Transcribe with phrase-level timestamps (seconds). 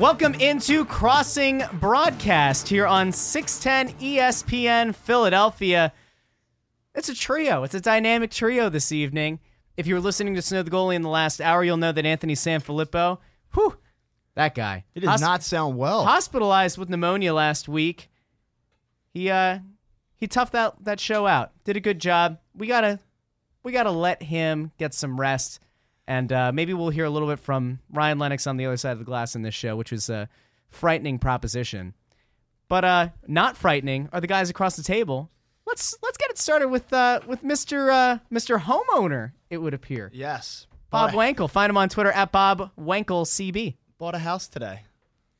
[0.00, 5.92] Welcome into Crossing Broadcast here on 610 ESPN Philadelphia.
[6.94, 7.64] It's a trio.
[7.64, 9.40] It's a dynamic trio this evening.
[9.76, 12.06] If you were listening to Snow the Goalie in the last hour, you'll know that
[12.06, 13.18] Anthony Sanfilippo,
[13.52, 13.76] whew,
[14.36, 14.86] that guy.
[14.94, 16.06] It does Hosp- not sound well.
[16.06, 18.08] hospitalized with pneumonia last week.
[19.12, 19.58] He uh
[20.16, 21.52] he toughed that that show out.
[21.64, 22.38] Did a good job.
[22.54, 23.00] We gotta
[23.62, 25.60] we gotta let him get some rest,
[26.10, 28.90] and uh, maybe we'll hear a little bit from Ryan Lennox on the other side
[28.90, 30.28] of the glass in this show, which was a
[30.68, 31.94] frightening proposition.
[32.68, 35.30] But uh, not frightening are the guys across the table.
[35.66, 39.32] Let's let's get it started with uh, with Mister uh, Mister Homeowner.
[39.50, 40.66] It would appear yes.
[40.90, 41.48] Bob Bought Wankel.
[41.48, 43.76] Find him on Twitter at Bob Wankel CB.
[43.98, 44.82] bought a house today.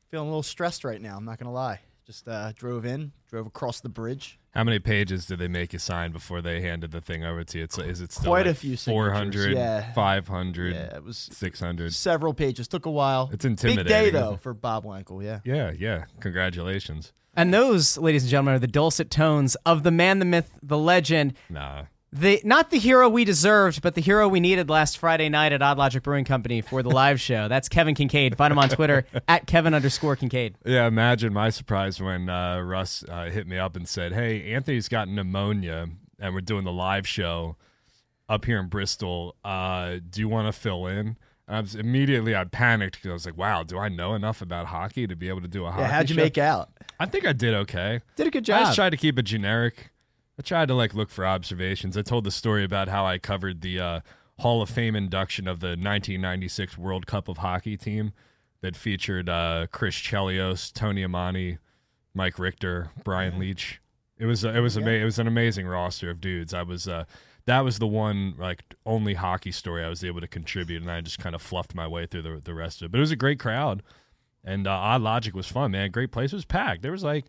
[0.09, 1.17] Feeling a little stressed right now.
[1.17, 1.81] I'm not gonna lie.
[2.05, 4.39] Just uh, drove in, drove across the bridge.
[4.51, 7.57] How many pages did they make you sign before they handed the thing over to
[7.57, 7.63] you?
[7.63, 9.93] It's, is it still Quite a like few 400, yeah.
[9.93, 11.93] 500, Yeah, it was 600?
[11.93, 12.67] several pages.
[12.67, 13.29] Took a while.
[13.31, 13.85] It's intimidating.
[13.85, 14.31] Big day intimidating.
[14.31, 15.23] though for Bob Wankel.
[15.23, 15.39] Yeah.
[15.45, 16.03] Yeah, yeah.
[16.19, 17.13] Congratulations.
[17.33, 20.77] And those, ladies and gentlemen, are the dulcet tones of the man, the myth, the
[20.77, 21.83] legend, Nah.
[22.13, 25.61] The not the hero we deserved, but the hero we needed last Friday night at
[25.61, 27.47] Odd Logic Brewing Company for the live show.
[27.47, 28.35] That's Kevin Kinkead.
[28.35, 30.55] Find him on Twitter at Kevin underscore Kinkead.
[30.65, 34.89] Yeah, imagine my surprise when uh, Russ uh, hit me up and said, "Hey, Anthony's
[34.89, 35.87] got pneumonia,
[36.19, 37.55] and we're doing the live show
[38.27, 39.37] up here in Bristol.
[39.45, 41.15] Uh, do you want to fill in?"
[41.47, 44.41] And I was immediately I panicked because I was like, "Wow, do I know enough
[44.41, 45.87] about hockey to be able to do a hockey?" Yeah.
[45.91, 46.71] How'd you show?" make out?
[46.99, 48.01] I think I did okay.
[48.17, 48.59] Did a good job.
[48.59, 49.91] I just tried to keep it generic.
[50.39, 51.97] I tried to like look for observations.
[51.97, 53.99] I told the story about how I covered the uh,
[54.39, 58.13] Hall of Fame induction of the 1996 World Cup of Hockey team
[58.61, 61.57] that featured uh, Chris Chelios, Tony Amonte,
[62.13, 63.77] Mike Richter, Brian Leetch.
[64.17, 66.53] It was uh, it was ama- it was an amazing roster of dudes.
[66.53, 67.05] I was uh,
[67.45, 71.01] that was the one like only hockey story I was able to contribute, and I
[71.01, 72.91] just kind of fluffed my way through the the rest of it.
[72.91, 73.81] But it was a great crowd,
[74.43, 75.91] and uh, Odd Logic was fun, man.
[75.91, 76.33] Great place.
[76.33, 76.83] It was packed.
[76.83, 77.25] There was like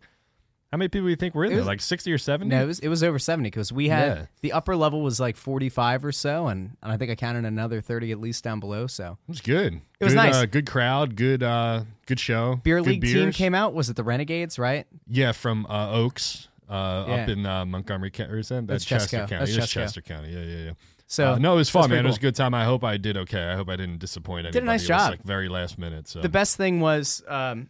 [0.73, 1.59] how many people do you think were in It there?
[1.59, 2.55] was- Like sixty or seventy?
[2.55, 4.25] no, it was, it was over 70 because we had Yeah.
[4.41, 7.79] the upper level was like 45 or so, and, and I think I counted another
[7.79, 8.87] 30 at least down below.
[8.87, 9.73] So It was good.
[9.99, 10.35] It was good, nice.
[10.35, 11.15] Uh, good crowd.
[11.15, 11.43] Good.
[11.43, 12.55] Uh, good show.
[12.63, 13.35] beer good league team beers.
[13.37, 13.75] came out.
[13.75, 14.57] Was it the Renegades?
[14.57, 14.87] Right?
[15.07, 17.13] Yeah, from uh, Oaks, uh, Yeah.
[17.13, 18.33] up in uh, Montgomery County.
[18.33, 18.65] Or is that?
[18.65, 19.27] That's Chester.
[19.27, 19.35] County.
[19.45, 20.33] That's It's Chester County.
[20.33, 20.71] Yeah, yeah, yeah.
[21.05, 22.05] So Uh, no, it was fun, pretty man.
[22.05, 22.27] It was a cool.
[22.29, 22.55] good time.
[22.55, 23.43] I hope I did okay.
[23.43, 24.53] I hope I didn't disappoint anybody.
[24.53, 25.11] Did a nice It was, job.
[25.11, 26.07] like very last minute.
[26.07, 27.69] So The best thing was, um,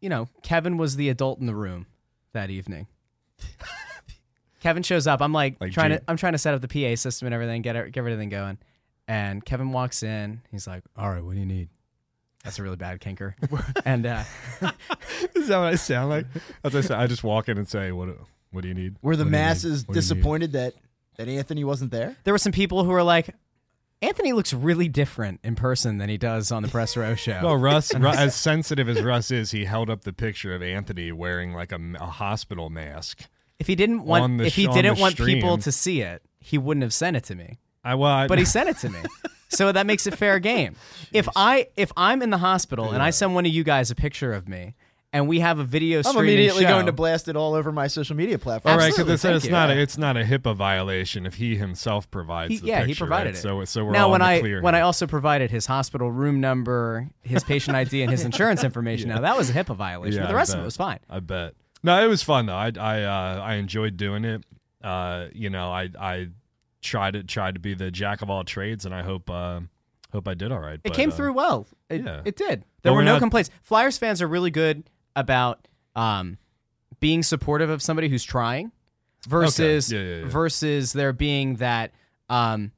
[0.00, 1.84] you know, Kevin was the adult in the room
[2.34, 2.86] that evening.
[4.60, 5.20] Kevin shows up.
[5.20, 7.34] I'm like, Like trying Gene- to, I'm trying to set up the PA system and
[7.34, 8.58] everything, get get everything going.
[9.06, 10.40] And Kevin walks in.
[10.50, 11.68] He's like, "All right, what do you need?"
[12.44, 13.34] That's a really bad kinker.
[13.84, 14.22] and uh,
[15.34, 16.26] is that what I sound like?
[16.62, 18.08] As I said, I just walk in and say, "What?
[18.52, 19.46] What do you need?" Were the What do you need?
[19.46, 20.74] masses What do you need?" disappointed that
[21.16, 22.16] that Anthony wasn't there?
[22.24, 23.28] there were some people who were like,
[24.02, 27.56] "Anthony looks really different in person than he does on the press row show." Well,
[27.56, 31.52] Russ, Ru- as sensitive as Russ is, he held up the picture of Anthony wearing
[31.52, 33.22] like a, a hospital mask.
[33.58, 36.82] if he didn't want, the if he didn't want people to see it, he wouldn't
[36.82, 37.58] have sent it to me.
[37.82, 39.00] I well, I, but he sent it to me.
[39.48, 40.74] So that makes it fair game.
[41.12, 43.94] If I if I'm in the hospital and I send one of you guys a
[43.94, 44.74] picture of me
[45.14, 47.86] and we have a video I'm immediately show, going to blast it all over my
[47.86, 48.72] social media platform.
[48.72, 49.50] All right, because thank it's, you.
[49.52, 52.52] not a, it's not a HIPAA violation if he himself provides.
[52.52, 53.34] he- the yeah, he provided right?
[53.36, 53.40] it.
[53.40, 56.40] So so we're now all when I clear when I also provided his hospital room
[56.40, 59.08] number, his patient ID, and his insurance information.
[59.08, 60.64] Now that was a HIPAA violation, Yeah, but the rest of it bet.
[60.66, 60.98] was fine.
[61.08, 61.54] I bet.
[61.84, 62.56] No, it was fun though.
[62.56, 64.44] I I uh, I enjoyed doing it.
[64.82, 66.28] Uh, you know, I I
[66.82, 69.60] tried to tried to be the jack of all trades, and I hope uh,
[70.12, 70.74] hope I did all right.
[70.74, 71.68] It But, came uh, through well.
[71.88, 72.22] It, yeah.
[72.24, 72.60] it did.
[72.60, 73.50] But There were we're no not- complaints.
[73.62, 74.84] Flyers fans are really good
[75.16, 75.66] about
[75.96, 76.38] um,
[77.00, 78.72] being supportive of somebody who's trying
[79.28, 80.26] versus Yeah, yeah, yeah.
[80.26, 81.92] versus there being that
[82.28, 82.72] um,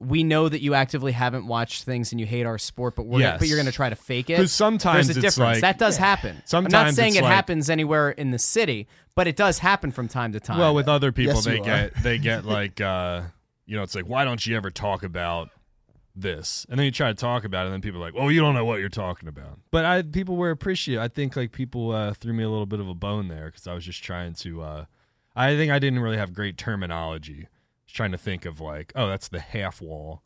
[0.00, 3.20] we know that you actively haven't watched things and you hate our sport, but we're
[3.20, 4.36] gonna, but you're going to try to fake it.
[4.36, 5.56] 'Cause sometimes There's a it's difference.
[5.56, 6.42] like- that does happen.
[6.52, 10.08] I'm not saying it like- happens anywhere in the city, but it does happen from
[10.08, 10.58] time to time.
[10.58, 13.22] Well, with other people, Yes, they get they get like uh,
[13.66, 15.50] you know, it's like why don't you ever talk about
[16.14, 16.66] this?
[16.68, 18.40] And then you try to talk about it, and then people are like, "Well, you
[18.40, 21.02] don't know what you're talking about." But I people were appreciative.
[21.02, 23.66] I think like people uh, threw me a little bit of a bone there because
[23.66, 24.62] I was just trying to.
[24.62, 24.84] Uh,
[25.34, 27.48] I think I didn't really have great terminology.
[27.86, 30.22] Trying to think of like, oh, that's the half wall.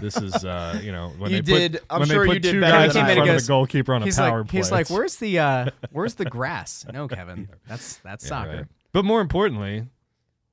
[0.00, 2.40] This is, uh, you know, when You they did- put I'm when sure they you
[2.40, 4.58] did two better guys in front of the goalkeeper on he's a power like play.
[4.58, 6.84] he's like, where's the uh, where's the grass?
[6.92, 8.50] No, Kevin, that's that's Yeah, soccer.
[8.56, 8.64] right.
[8.92, 9.86] But more importantly,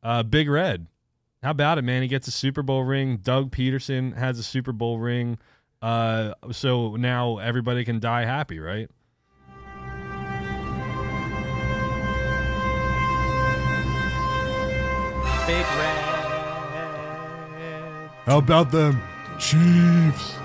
[0.03, 0.87] uh, Big Red.
[1.43, 2.03] How about it, man?
[2.03, 3.17] He gets a Super Bowl ring.
[3.17, 5.39] Doug Pederson has a Super Bowl ring.
[5.81, 8.87] Uh, so now everybody can die happy, right?
[15.47, 15.97] Big red.
[18.27, 19.01] How about them
[19.39, 20.35] Chiefs?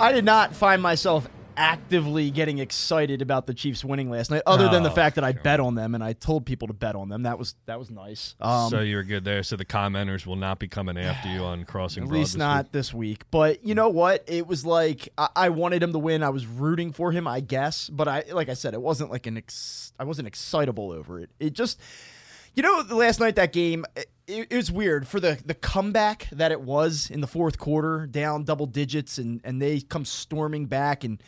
[0.00, 4.68] I did not find myself actively getting excited about the Chiefs winning last night, other
[4.68, 6.94] than the Oh, fact that I bet on them and I told people to bet
[6.94, 7.22] on them.
[7.24, 8.34] That was that was nice.
[8.40, 9.42] Um, so you were good there.
[9.42, 12.04] So the commenters will not be coming after you on crossing.
[12.04, 12.72] At Broad least this not week?
[12.72, 13.24] this week.
[13.30, 14.24] But you know what?
[14.26, 16.22] It was like I-, I wanted him to win.
[16.22, 17.88] I was rooting for him, I guess.
[17.88, 19.36] But I, like I said, it wasn't like an.
[19.38, 21.30] Ex- I wasn't excitable over it.
[21.40, 21.80] It just,
[22.56, 24.08] you know, last night that game, it,
[24.50, 28.42] it was weird for the the comeback that it was in the fourth quarter, down
[28.44, 31.22] double digits, and and they come storming back and.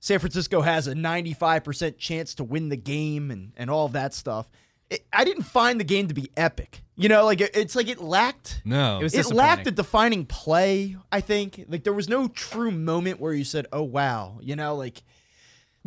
[0.00, 4.14] San Francisco has a 95% chance to win the game and, and all of that
[4.14, 4.48] stuff.
[4.90, 6.82] It, I didn't find the game to be epic.
[6.94, 10.24] You know, like it, it's like it lacked No, It was it lacked a defining
[10.24, 11.64] play, I think.
[11.68, 15.02] Like there was no true moment where you said, "Oh wow," you know, like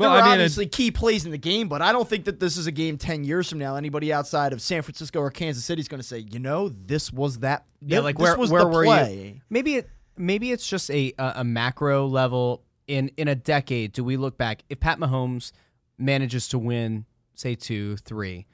[0.01, 2.39] Well, I mean, it- obviously key plays in the game, but I don't think that
[2.39, 5.63] this is a game 10 years from now anybody outside of San Francisco or Kansas
[5.65, 8.49] City is going to say, "You know, this was that Yeah, like this where was
[8.51, 9.41] where the were play." you?
[9.49, 13.93] Maybe it maybe it's just a a, a macro level in in a decade.
[13.93, 15.51] Do we look back if Pat Mahomes
[15.97, 17.05] manages to win,
[17.35, 18.45] say two, three?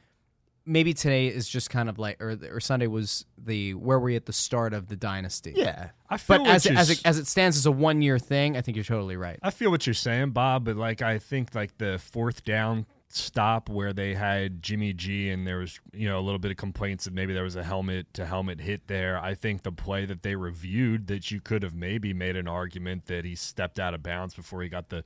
[0.67, 4.15] Maybe today is just kind of like, or or Sunday was the where were we
[4.15, 5.53] at the start of the dynasty?
[5.55, 5.89] Yeah.
[6.09, 8.57] I feel But as it, as it, as it stands as a one year thing,
[8.57, 9.39] I think you're totally right.
[9.41, 13.69] I feel what you're saying, Bob, but like I think like the fourth down stop
[13.69, 17.05] where they had Jimmy G and there was you know a little bit of complaints
[17.05, 19.17] that maybe there was a helmet to helmet hit there.
[19.17, 23.05] I think the play that they reviewed that you could have maybe made an argument
[23.05, 25.03] that he stepped out of bounds before he got the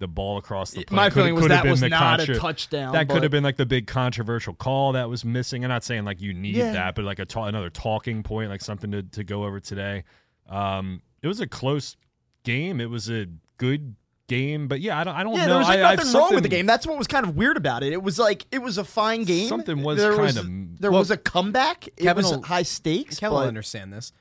[0.00, 0.92] the ball across the plate.
[0.92, 3.22] My Could- feeling was have that been was the not a touchdown, That but- could
[3.24, 5.64] have been like the big controversial call that was missing.
[5.64, 6.72] I'm not saying like you need Yeah.
[6.72, 10.04] that, but like a ta- another talking point, like something to, to go over today.
[10.48, 11.96] Um, it was a close
[12.44, 12.80] game.
[12.80, 13.96] It was a good
[14.28, 15.48] game, but yeah, I don't, I don't Yeah, know.
[15.48, 16.66] there was like I, I've nothing wrong with the game.
[16.66, 17.92] That's what was kind of weird about it.
[17.92, 19.48] It was like it was a fine game.
[19.48, 21.88] Something was there kind was, of- there Well, was a comeback.
[21.88, 23.18] It Kevin was will- high stakes.
[23.18, 24.12] Kevin will understand this.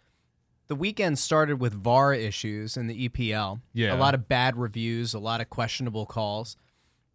[0.67, 3.61] The weekend started with VAR issues in the EPL.
[3.73, 3.95] Yeah.
[3.95, 6.57] A lot of bad reviews, a lot of questionable calls.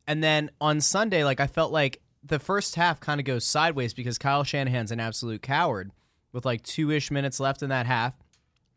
[0.06, 3.94] And then on Sunday, like I felt like the first half kind of goes sideways
[3.94, 5.90] because Kyle Shanahan's an absolute coward
[6.32, 8.16] with like two ish minutes left in that half.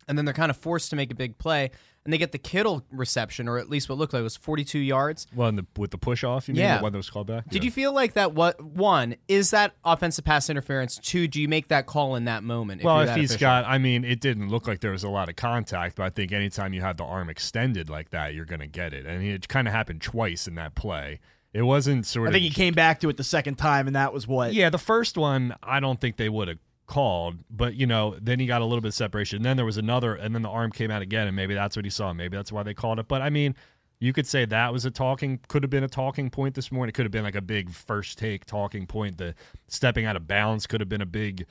[0.07, 1.71] And then they're kind of forced to make a big play.
[2.05, 4.77] And they get the Kittle reception, or at least what looked like it was 42
[4.77, 5.25] yards.
[5.35, 6.77] Well, in the, with the push off, you mean Yeah.
[6.77, 7.49] the one that was called back?
[7.49, 7.65] Did Yeah.
[7.65, 8.33] you feel like that?
[8.33, 10.99] What one is that offensive pass interference?
[10.99, 12.83] Two, do you make that call in that moment?
[12.83, 13.47] Well, you're if that he's official?
[13.47, 16.11] got, I mean, it didn't look like there was a lot of contact, but I
[16.11, 19.07] think anytime you have the arm extended like that, you're going to get it.
[19.07, 21.19] I mean, it kind of happened twice in that play.
[21.53, 22.33] It wasn't sort of.
[22.33, 22.41] I of.
[22.41, 24.53] think he came back to it the second time, and that was what.
[24.53, 28.39] Yeah, the first one, I don't think they would have called, but you know, then
[28.39, 29.41] he got a little bit of separation.
[29.41, 31.85] Then there was another, and then the arm came out again, and maybe that's what
[31.85, 32.13] he saw.
[32.13, 33.07] Maybe that's why they called it.
[33.07, 33.55] But I mean,
[33.99, 36.89] you could say that was a talking, could have been a talking point this morning.
[36.89, 39.17] It could have been like a big first take talking point.
[39.17, 39.35] The
[39.67, 41.45] stepping out of bounds could have been a big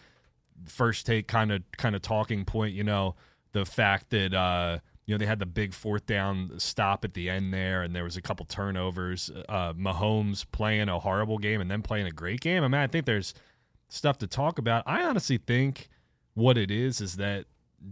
[0.67, 2.75] first take kind of kind of talking point.
[2.75, 3.17] You know,
[3.53, 7.31] the fact that uh, you know they had the big fourth down stop at the
[7.31, 9.31] end there, and there was a couple turnovers.
[9.49, 12.63] Uh, Mahomes playing a horrible game and then playing a great game.
[12.63, 13.35] I mean, I think there's
[13.95, 14.83] stuff to talk about.
[14.87, 15.89] I honestly think
[16.35, 17.47] what it is is that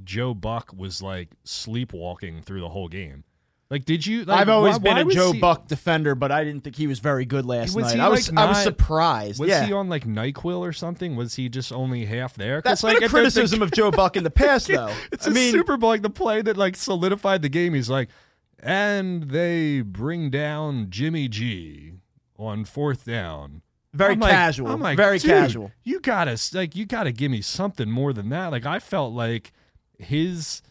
[0.05, 3.25] Joe Buck was like sleepwalking through the whole game.
[3.71, 4.25] Like, did you?
[4.25, 6.77] Like, I've always why- been why a Joe he- Buck defender, but I didn't think
[6.77, 7.99] he was very good last night.
[7.99, 9.41] I was like, I was surprised.
[9.41, 9.65] Was yeah.
[9.65, 11.17] he on like Nyquil or something?
[11.17, 12.61] Was he just only half there?
[12.61, 14.93] That's like, been a at the- the- criticism of Joe Buck in the past, though.
[15.11, 17.73] It's I a mean, Super Bowl, like the play that like solidified the game.
[17.73, 18.11] He's like,
[18.59, 21.93] and they bring down Jimmy G
[22.39, 23.63] on fourth down.
[23.95, 24.69] Very I'm like- casual.
[24.69, 25.71] I'm like, very "Dude, casual.
[25.85, 28.49] You gotta like, you gotta give me something more than that.
[28.49, 29.53] Like, I felt like
[29.99, 30.63] his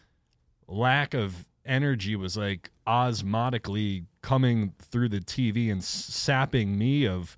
[0.68, 7.36] lack of energy was like osmotically coming through the TV and sapping me of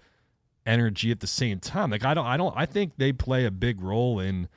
[0.67, 1.91] energy at the same time.
[1.91, 4.49] Like, I don't, I don't, I think they play a big role in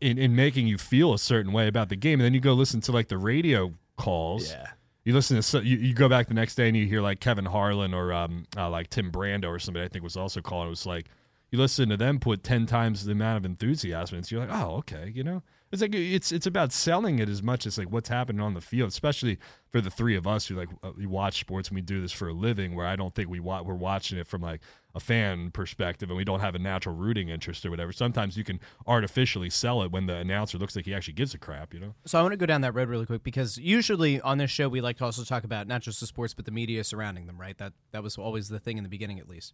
[0.00, 2.18] in, in making you feel a certain way about the game.
[2.20, 4.50] And then you go listen to like the radio calls.
[4.50, 4.66] Yeah.
[5.08, 7.46] You listen to you, you go back the next day and you hear like Kevin
[7.46, 10.66] Harlan or um uh, like Tim Brando or somebody I think was also calling.
[10.66, 11.06] It was like
[11.50, 14.18] you listen to them put ten times the amount of enthusiasm.
[14.18, 15.42] And you're like, oh okay, you know.
[15.70, 18.62] It's like it's it's about selling it as much as like what's happening on the
[18.62, 19.36] field, especially
[19.70, 22.10] for the three of us who like uh, we watch sports and we do this
[22.10, 22.74] for a living.
[22.74, 24.62] Where I don't think we wa- we're watching it from like
[24.94, 27.92] a fan perspective and we don't have a natural rooting interest or whatever.
[27.92, 31.38] Sometimes you can artificially sell it when the announcer looks like he actually gives a
[31.38, 31.94] crap, you know.
[32.06, 34.70] So I want to go down that road really quick because usually on this show
[34.70, 37.38] we like to also talk about not just the sports but the media surrounding them,
[37.38, 37.58] right?
[37.58, 39.52] That that was always the thing in the beginning, at least.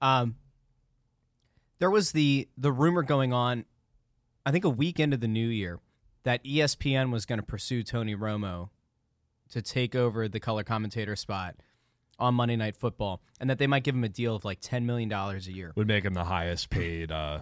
[0.00, 0.36] Um,
[1.80, 3.64] there was the the rumor going on,
[4.46, 5.80] I think a week into the new year,
[6.22, 8.68] that ESPN was going to pursue Tony Romo
[9.50, 11.56] to take over the color commentator spot
[12.18, 14.86] on Monday Night Football, and that they might give him a deal of like ten
[14.86, 15.72] million dollars a year.
[15.74, 17.40] Would make him the highest paid uh,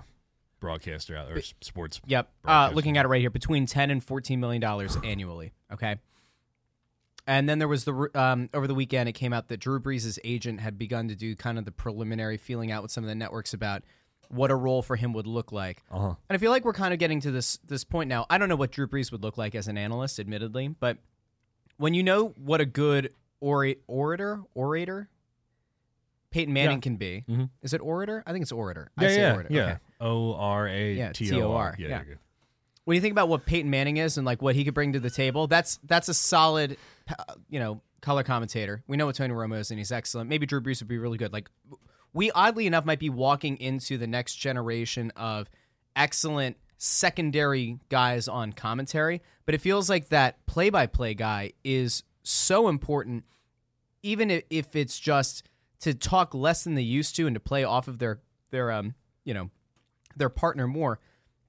[0.61, 2.01] broadcaster out or sports.
[2.07, 2.31] Yep.
[2.45, 5.53] Uh, looking at it right here, between ten and fourteen million dollars annually.
[5.73, 5.97] Okay.
[7.27, 10.19] And then there was the um, over the weekend it came out that Drew Brees'
[10.25, 13.15] agent had begun to do kind of the preliminary feeling out with some of the
[13.15, 13.83] networks about
[14.29, 15.83] what a role for him would look like.
[15.91, 16.09] Uh-huh.
[16.09, 18.27] And I feel like we're kind of getting to this this point now.
[18.31, 20.99] I don't know what Drew Brees would look like as an analyst, admittedly, but
[21.77, 25.09] when you know what a good ora- orator orator
[26.31, 26.81] Peyton Manning Yeah.
[26.83, 27.49] can be, Mhm.
[27.63, 28.23] is it orator?
[28.27, 28.91] I think it's orator.
[28.99, 29.55] I Yeah, say yeah, orator.
[29.55, 29.79] yeah.
[30.01, 31.75] O R A T O R.
[31.79, 32.03] yeah.
[32.85, 35.01] when you think about what Peyton Manning is and like what he could bring to
[35.01, 36.77] the table, that's that's a solid,
[37.49, 38.83] you know, color commentator.
[38.87, 40.29] We know what Tony Romo is, and he's excellent.
[40.31, 41.33] Maybe Drew Brees would be really good.
[41.33, 41.49] Like,
[42.19, 45.49] we oddly enough might be walking into the next generation of
[45.95, 53.23] excellent secondary guys on commentary, but it feels like that play-by-play guy is so important,
[54.03, 55.45] even if, if it's just
[55.79, 58.19] to talk less than they used to and to play off of their
[58.51, 58.95] their um
[59.25, 59.49] you know
[60.17, 60.99] their partner more.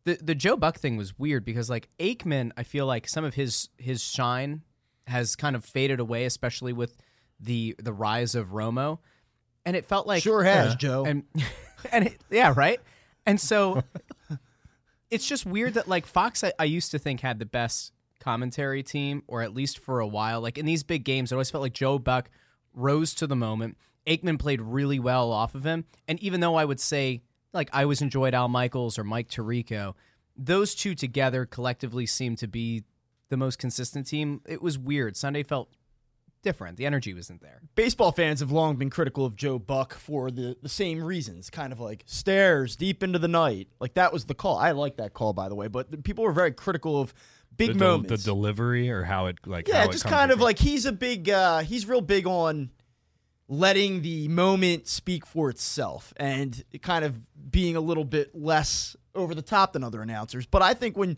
[0.04, 3.34] The the Joe Buck thing was weird because like Aikman, I feel like some of
[3.34, 4.62] his his shine
[5.08, 6.96] has kind of faded away, especially with
[7.40, 9.00] the the rise of Romo,
[9.66, 11.06] and it felt like Sure has, Joe.
[11.06, 11.24] and
[11.92, 12.80] and it, yeah, right.
[13.26, 13.84] And so
[15.12, 18.84] it's just weird that like Fox, I, I used to think had the best commentary
[18.84, 20.42] team, or at least for a while.
[20.42, 22.30] Like in these big games, it always felt like Joe Buck
[22.74, 23.78] rose to the moment.
[24.08, 27.22] Aikman played really well off of him, and even though I would say
[27.54, 29.94] like I always enjoyed Al Michaels or Mike Tirico,
[30.38, 32.84] those two together collectively seemed to be
[33.30, 34.42] the most consistent team.
[34.48, 35.16] It was weird.
[35.16, 35.70] Sunday felt
[36.42, 36.78] different.
[36.78, 37.62] The energy wasn't there.
[37.76, 41.72] Baseball fans have long been critical of Joe Buck for the, the same reasons, kind
[41.74, 43.68] of like stairs deep into the night.
[43.80, 44.58] Like that was the call.
[44.58, 47.14] I like that call, by the way, but the people were very critical of
[47.56, 48.24] big The, del- moments.
[48.24, 50.92] the delivery or how it like yeah, how just comes kind of like he's a
[50.94, 52.70] big, uh, he's real big on
[53.48, 57.20] letting the moment speak for itself and kind of
[57.52, 60.46] being a little bit less over the top than other announcers.
[60.46, 61.18] But I think when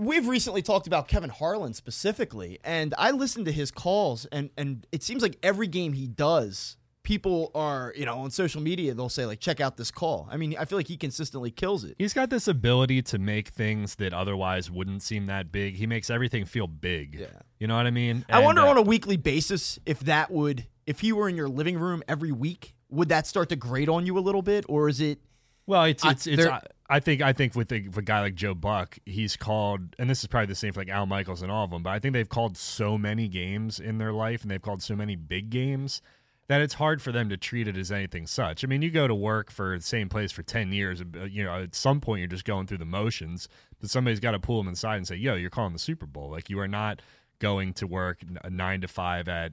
[0.00, 4.86] we've recently talked about Kevin Harlan specifically, and I listened to his calls, and and
[4.92, 9.08] it seems like every game he does, people are you know on social media they'll
[9.08, 10.28] say like check out this call.
[10.30, 11.94] I mean, I feel like he consistently kills it.
[11.98, 15.76] He's got this ability to make things that otherwise wouldn't seem that big.
[15.76, 17.16] He makes everything feel big.
[17.20, 17.26] Yeah.
[17.58, 18.24] You know what I mean?
[18.28, 21.36] I And, wonder uh, on a weekly basis if that would, if he were in
[21.36, 24.64] your living room every week, would that start to grate on you a little bit,
[24.68, 25.18] or is it?
[25.66, 28.20] Well, it's I- it's, it's there- I, think I think with a, with a guy
[28.20, 31.40] like Joe Buck, he's called, and this is probably the same for like Al Michaels
[31.40, 31.82] and all of them.
[31.82, 34.96] But I think they've called so many games in their life, and they've called so
[34.96, 36.02] many big games
[36.48, 38.64] that it's hard for them to treat it as anything such.
[38.64, 41.44] I mean, you go to work for the same place for ten years, uh, you
[41.44, 43.48] know, at some point you're just going through the motions.
[43.80, 46.30] But somebody's got to pull them inside and say, "Yo, you're calling the Super Bowl.
[46.30, 47.02] Like you are not
[47.38, 48.18] going to work
[48.50, 49.52] nine to five at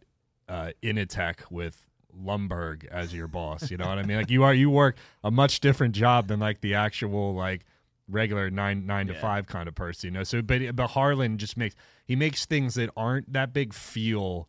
[0.50, 1.87] uh, Initech with."
[2.24, 4.18] Lumbergh as your boss, you know what I mean?
[4.18, 7.66] Like you are, you work a much different job than like the actual like
[8.10, 9.20] regular nine nine to Yeah.
[9.22, 10.24] five kind of person, you know.
[10.24, 14.48] So, but but Harlan just makes he makes things that aren't that big feel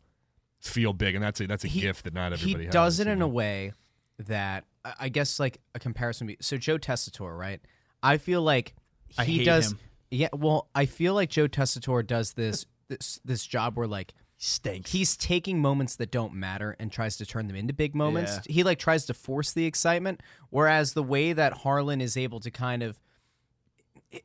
[0.59, 2.73] feel big, and that's a that's a He- gift that not he everybody has.
[2.73, 3.25] does it in know?
[3.25, 3.73] a way
[4.17, 7.61] that I I guess like a comparison be so Joe Tessitore, right?
[8.01, 8.75] I feel like
[9.17, 9.79] I he hate does him.
[10.11, 14.93] yeah, well, I feel like Joe Tessitore does this this this job where like Stinks.
[14.93, 18.39] he's taking moments that don't matter and tries to turn them into big moments.
[18.45, 18.53] Yeah.
[18.53, 22.49] He like tries to force the excitement whereas the way that Harlan is able to
[22.49, 22.99] kind of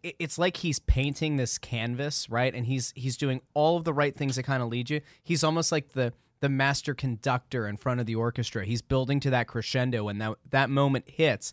[0.02, 2.54] it's like he's painting this canvas, right?
[2.54, 5.00] And he's he's doing all of the right things that kind of lead you.
[5.22, 8.64] He's almost like the the master conductor in front of the orchestra.
[8.64, 11.52] He's building to that crescendo, and that that moment hits.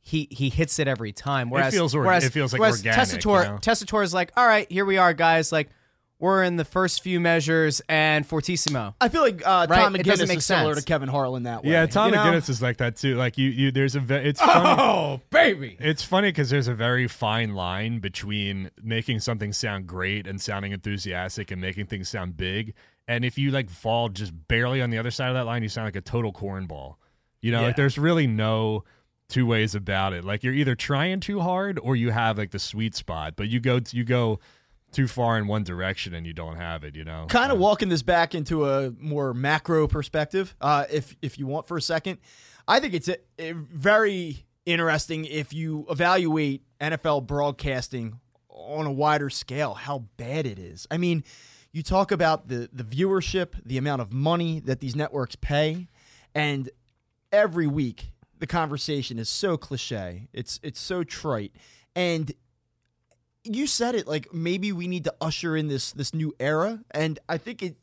[0.00, 1.50] He he hits it every time.
[1.50, 3.58] Whereas feels or- whereas, it feels like whereas organic, Tessitore you know?
[3.58, 5.52] Tessitore is like, all right, here we are, guys.
[5.52, 5.70] Like
[6.20, 8.94] we're in the first few measures, and Fortissimo.
[9.00, 9.80] I feel like uh, Right?
[9.80, 10.84] Tom It McGinnis make is similar sense.
[10.84, 11.72] to Kevin Harlan that way.
[11.72, 12.22] Yeah, Tom you know?
[12.22, 13.16] McGinnis is like that too.
[13.16, 14.80] Like you, you there's a ve- it's funny.
[14.82, 15.76] Oh, baby!
[15.80, 20.72] It's funny because there's a very fine line between making something sound great and sounding
[20.72, 22.74] enthusiastic and making things sound big.
[23.08, 25.68] And if you like fall just barely on the other side of that line, you
[25.68, 26.94] sound like a total cornball.
[27.40, 27.66] You know, Yeah.
[27.68, 28.84] like there's really no
[29.28, 30.24] two ways about it.
[30.24, 33.58] Like you're either trying too hard or you have like the sweet spot, but you
[33.58, 34.38] go you go
[34.92, 36.94] too far in one direction and you don't have it.
[36.96, 41.16] You know, kind of Uh, walking this back into a more macro perspective, uh, if
[41.22, 42.18] if you want for a second,
[42.66, 49.30] I think it's a, a very interesting if you evaluate NFL broadcasting on a wider
[49.30, 50.86] scale how bad it is.
[50.90, 51.24] I mean,
[51.72, 55.88] you talk about the the viewership, the amount of money that these networks pay,
[56.34, 56.68] and
[57.32, 60.28] every week the conversation is so cliche.
[60.32, 61.52] It's it's so trite,
[61.94, 62.32] and
[63.44, 67.18] you said it like maybe we need to usher in this this new era and
[67.28, 67.76] i think it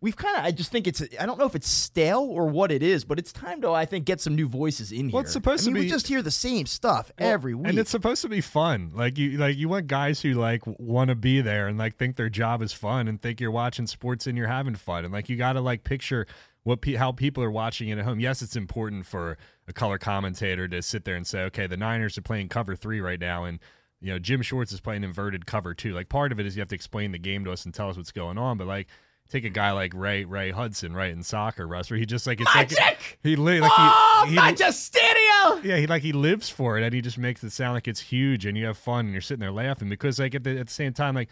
[0.00, 0.44] we've kind of.
[0.44, 1.02] I just think it's.
[1.18, 3.70] I don't know if it's stale or what it is, but it's time to.
[3.72, 5.14] I think get some new voices in here.
[5.14, 7.68] Well, it's supposed I to mean, be- We just hear the same stuff every week.
[7.68, 8.92] And it's supposed to be fun.
[8.94, 12.16] Like you like you want guys who like want to be there and like think
[12.16, 15.04] their job is fun and think you're watching sports and you're having fun.
[15.04, 16.26] And like you got to like picture
[16.62, 18.20] what pe- how people are watching it at home.
[18.20, 22.16] Yes, it's important for a color commentator to sit there and say, "Okay, the Niners
[22.18, 23.58] are playing cover 3 right now and
[24.00, 26.60] you know, Jim Schwartz is playing inverted cover 2." Like part of it is you
[26.60, 28.88] have to explain the game to us and tell us what's going on, but like
[29.28, 32.40] Take a guy like Ray Ray Hudson, right in soccer, Russ, where he just like
[32.40, 35.62] it's like he li- like oh, he, he Stereo!
[35.64, 38.00] yeah, he like he lives for it, and he just makes it sound like it's
[38.00, 40.68] huge, and you have fun, and you're sitting there laughing because like at the, at
[40.68, 41.28] the same time, like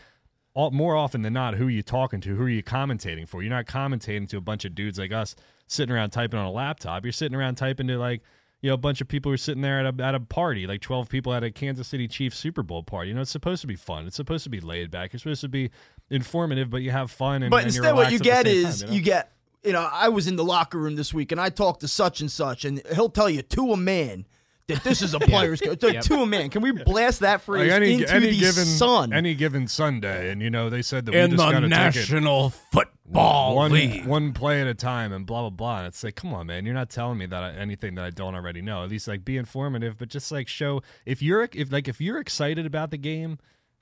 [0.54, 2.34] all, more often than not, who are you talking to?
[2.34, 3.44] Who are you commentating for?
[3.44, 5.36] You're not commentating to a bunch of dudes like us
[5.68, 7.04] sitting around typing on a laptop.
[7.04, 8.22] You're sitting around typing to like
[8.64, 10.66] you know a bunch of people who are sitting there at a at a party,
[10.66, 13.10] like 12 people at a Kansas City Chiefs Super Bowl party.
[13.10, 14.06] You know, it's supposed to be fun.
[14.06, 15.12] It's supposed to be laid back.
[15.12, 15.70] It's supposed to be
[16.08, 17.42] informative, but you have fun.
[17.42, 18.96] And, But and instead, what you get is time, know?
[18.96, 21.82] you get, you know, I was in the locker room this week and I talked
[21.82, 24.24] to such and such, and he'll tell you to a man
[24.68, 25.82] that this is a player's coach.
[25.82, 26.50] Like, To a man.
[26.50, 29.12] Can we blast that phrase like any, into any the given sun?
[29.12, 32.52] any given Sunday, and you know they said that we just got to take it
[32.72, 35.78] Football one one play at a time and blah blah blah.
[35.78, 38.10] And it's like, come on, man, you're not telling me that I, anything that I
[38.10, 38.82] don't already know.
[38.82, 42.18] At least like be informative, but just like show if you're if like if you're
[42.18, 43.38] excited about the game,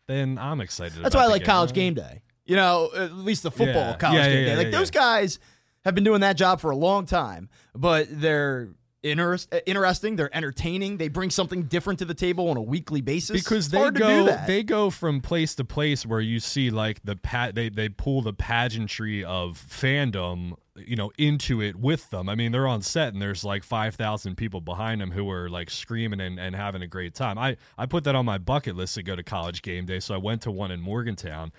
[0.09, 1.03] then I'm excited.
[1.03, 1.47] That's about why I like game.
[1.47, 2.23] college game day.
[2.45, 3.97] You know, at least the football Yeah.
[3.97, 4.57] college Yeah, game yeah, day.
[4.57, 5.39] Like yeah, those guys
[5.85, 8.71] have been doing that job for a long time, but they're
[9.02, 10.16] interest, uh, interesting.
[10.16, 10.97] They're entertaining.
[10.97, 13.42] They bring something different to the table on a weekly basis.
[13.42, 16.71] because they hard to do go they go from place to place where you see
[16.71, 22.09] like the pat they they pull the pageantry of fandom you know into it with
[22.11, 25.50] them i mean they're on set and there's like 5000 people behind them who are
[25.50, 28.75] like screaming and, and having a great time i i put that on my bucket
[28.75, 31.52] list to go to college game day so i went to one in morgantown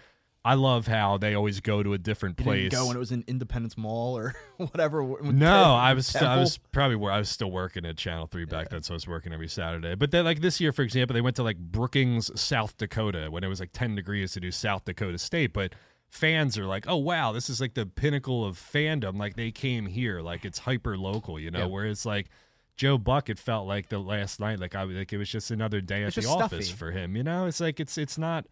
[0.46, 3.00] i love how they always go to a different You place didn't go when it
[3.00, 5.16] was in Independence Mall or whatever.
[5.22, 8.46] no, I was st- I was probably wor- I was still working at Channel Three
[8.46, 9.96] back then, so I was working every Saturday.
[9.96, 13.44] But then, like this year, for example, they went to like Brookings, South Dakota, when
[13.44, 15.54] it was like ten degrees to do South Dakota State.
[15.54, 15.74] But
[16.10, 19.86] fans are like, "Oh wow, this is like the pinnacle of fandom." Like they came
[19.88, 21.60] here, like it's hyper local, you know.
[21.60, 21.66] Yeah.
[21.66, 22.28] Whereas like
[22.76, 25.80] Joe Buck, it felt like the last night, like I like it was just another
[25.80, 26.78] day at It's the office stuffy.
[26.78, 27.16] for him.
[27.16, 28.46] You know, it's like it's it's not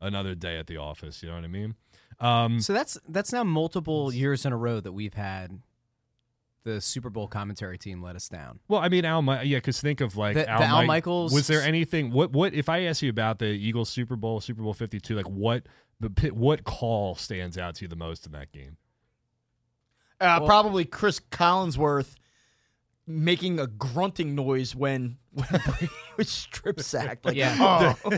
[0.00, 1.22] another day at the office.
[1.22, 1.74] You know what I mean?
[2.20, 5.60] Um, So that's that's now multiple years in a row that we've had
[6.64, 8.58] the Super Bowl commentary team let us down.
[8.66, 10.86] Well, I mean, Al, Mi- yeah, because think of like The- the Al, Al Mi-
[10.88, 12.10] Michaels- Was there anything?
[12.10, 12.32] What?
[12.32, 12.54] What?
[12.54, 15.66] If I ask you about the Eagles Super Bowl, Super Bowl Fifty Two, like what?
[16.00, 18.76] The pi- what call stands out to you the most in that game?
[20.20, 22.14] Uh, Well- probably Cris Collinsworth
[23.06, 27.24] making a grunting noise when when Brady was strip sacked.
[27.26, 27.94] Like, Yeah.
[28.04, 28.10] oh.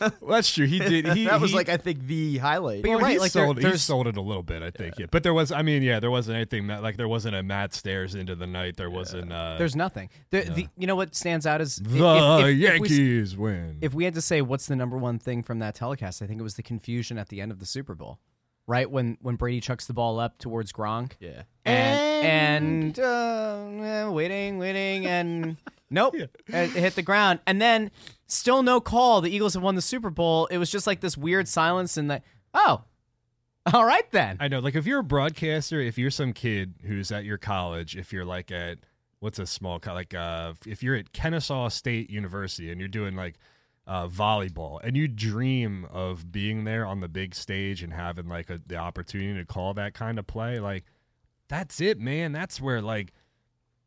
[0.00, 0.66] Well, that's true.
[0.66, 1.06] He did.
[1.16, 2.82] He that was he- like I think the highlight.
[2.82, 4.70] But you're well, right, He like, there- sold, he sold it a little bit, I
[4.70, 4.98] think.
[4.98, 5.06] Yeah.
[5.10, 5.52] But there was.
[5.52, 8.46] I mean, yeah, there wasn't anything that like there wasn't a Matt stairs into the
[8.46, 8.76] night.
[8.76, 9.32] There wasn't.
[9.32, 10.10] Uh, There's nothing.
[10.30, 13.36] The, the, you know what stands out is if- the if, if, if we, Yankees
[13.36, 13.78] win.
[13.80, 16.40] if we had to say what's the number one thing from that telecast, I think
[16.40, 18.18] it was the confusion at the end of the Super Bowl,
[18.66, 21.12] right when when Brady chucks the ball up towards Gronk.
[21.20, 21.42] yeah.
[21.64, 25.56] and and uh, eh, waiting, waiting, and
[25.90, 27.90] nope, it it hit the ground, and then
[28.26, 29.20] still no call.
[29.20, 30.46] The Eagles have won the Super Bowl.
[30.46, 32.22] It was just like this weird silence, and that
[32.54, 32.84] oh,
[33.72, 34.36] all right then.
[34.40, 34.60] I know.
[34.60, 38.24] Like, if you're a broadcaster, if you're some kid who's at your college, if you're
[38.24, 38.78] like at
[39.20, 43.16] what's a small co- like uh, if you're at Kennesaw State University and you're doing
[43.16, 43.36] like
[43.86, 48.48] uh, volleyball and you dream of being there on the big stage and having like
[48.50, 50.84] a, the opportunity to call that kind of play, like
[51.48, 52.32] that's it, man.
[52.32, 53.12] That's where like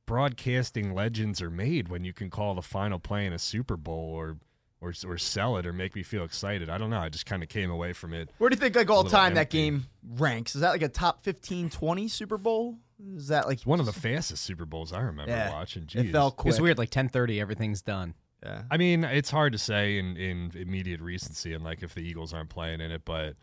[0.06, 4.12] broadcasting legends are made when you can call the final play in a Super Bowl
[4.14, 4.38] or.
[4.80, 6.70] Or, or sell it or make me feel excited.
[6.70, 7.00] I don't know.
[7.00, 9.10] I just kind of came away from it Where do you think like all little
[9.10, 10.54] time that game ranks?
[10.54, 12.78] Is that like a top 15, 20 Super Bowl?
[13.16, 15.52] Is that like It's one of the fastest Super Bowls I remember Yeah.
[15.52, 15.82] watching.
[15.82, 16.12] It Jeez.
[16.12, 16.52] fell quick.
[16.52, 16.78] It's weird.
[16.78, 18.14] Like ten thirty, everything's done.
[18.44, 18.64] Yeah.
[18.70, 22.34] I mean, it's hard to say in, in immediate recency and like if the Eagles
[22.34, 23.36] aren't playing in it, but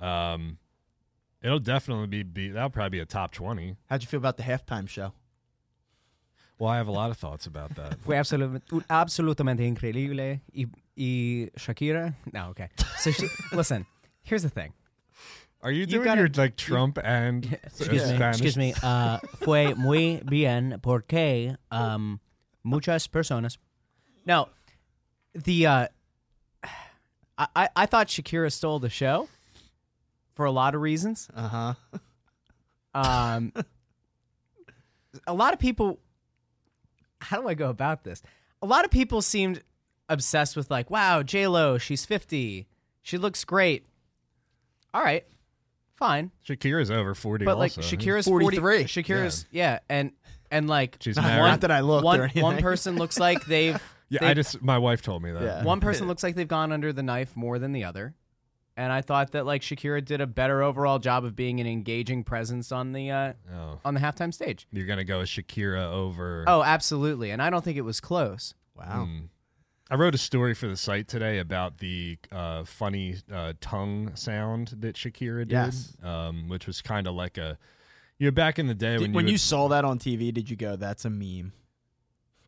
[0.00, 0.58] um,
[1.42, 3.76] it'll definitely be, be that'll probably be a top twenty.
[3.88, 5.12] How'd you feel about the halftime show?
[6.58, 8.00] Well, I have a lot of thoughts about that.
[8.04, 10.40] Fue absolut- absolutamente increíble.
[10.52, 12.14] Y, y Shakira.
[12.32, 12.68] No, okay.
[12.98, 13.86] So she, listen.
[14.22, 14.72] Here's the thing.
[15.62, 18.24] Are you You doing gotta- your like Trump and Excuse me.
[18.26, 18.74] Excuse me.
[18.82, 22.18] Uh, fue muy bien porque um,
[22.64, 23.58] muchas personas.
[24.28, 24.48] No,
[25.34, 25.88] the uh,
[27.38, 29.26] I I- I thought Shakira stole the show
[30.34, 31.28] for a lot of reasons.
[31.34, 31.74] Uh huh.
[32.94, 33.52] Um,
[35.26, 35.98] a lot of people.
[37.20, 38.22] How do I go about this?
[38.62, 39.62] A lot of people seemed
[40.08, 42.66] obsessed with like, wow, J Lo, she's fifty,
[43.02, 43.86] she looks great.
[44.92, 45.24] All right,
[45.96, 46.30] fine.
[46.46, 47.44] Shakira's over forty.
[47.44, 47.80] But like also.
[47.96, 48.60] Shakira's 43.
[48.60, 49.78] 40, Shakira's yeah.
[49.88, 50.12] and
[50.50, 51.24] and like She's one.
[51.26, 52.04] Not that I look.
[52.04, 52.42] one, anything.
[52.42, 55.42] one person looks like they've Yeah, they- I just my wife told me that.
[55.42, 55.64] Yeah.
[55.64, 58.14] one person looks like they've gone under the knife more than the other.
[58.76, 62.22] And I thought that like Shakira did a better overall job of being an engaging
[62.22, 64.66] presence on the uh, Oh, on the halftime stage.
[64.70, 66.44] you're gonna go with Shakira over.
[66.46, 67.30] Oh, absolutely.
[67.32, 68.54] And I don't think it was close.
[68.76, 69.06] Wow.
[69.06, 69.18] Hmm.
[69.90, 74.74] I wrote a story for the site today about the uh, funny uh, tongue sound
[74.80, 75.96] that Shakira did, Yes.
[76.02, 77.58] um, which was kind of like a.
[78.18, 79.98] You know, back in the day Did- when, when you, you would- saw that on
[79.98, 81.52] TV, did you go, "That's a meme"?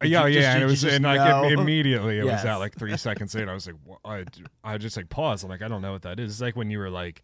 [0.03, 2.45] Yeah, yeah, just- and it was and like immediately it was Yes.
[2.47, 3.51] out like three seconds later.
[3.51, 4.25] I was like, I,
[4.65, 5.45] I just like paused.
[5.45, 6.33] I'm like, I don't know what that is.
[6.33, 7.23] It's like when you were like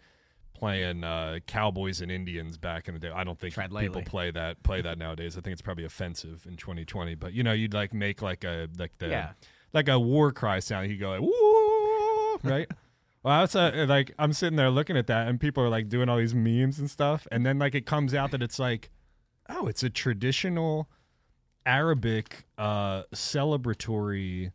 [0.54, 3.10] playing uh, Cowboys and Indians back in the day.
[3.10, 5.36] I don't think people play that play that nowadays.
[5.36, 7.14] I think it's probably offensive in 2020.
[7.14, 9.30] But you know, you'd like make like a like the Yeah.
[9.72, 10.90] like a war cry sound.
[10.90, 12.70] You go like woo, right?
[13.22, 16.16] Well, outside, like I'm sitting there looking at that, and people are like doing all
[16.16, 18.88] these memes and stuff, and then like it comes out that it's like,
[19.48, 20.88] oh, it's a traditional
[21.66, 24.52] Arabic uh celebratory,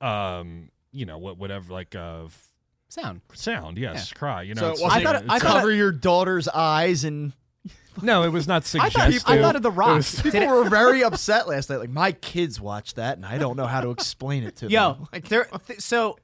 [0.00, 2.48] um, you know what, whatever, like uh f-
[2.88, 3.22] Sound.
[3.32, 3.76] sound.
[3.76, 4.42] Yes, cry.
[4.42, 7.02] You know, So it it's wasn't I thought- it's I thought- cover your daughter's eyes
[7.02, 7.32] and
[8.02, 9.22] no, it was not I suggestive.
[9.22, 9.96] thought, I thought of the It rock.
[9.96, 11.78] was- Did people it- were very upset last night.
[11.80, 14.92] Like my kids watched that, and I don't know how to explain it to Yo,
[14.92, 15.08] them.
[15.12, 15.48] Like, there.
[15.66, 16.18] Th- so,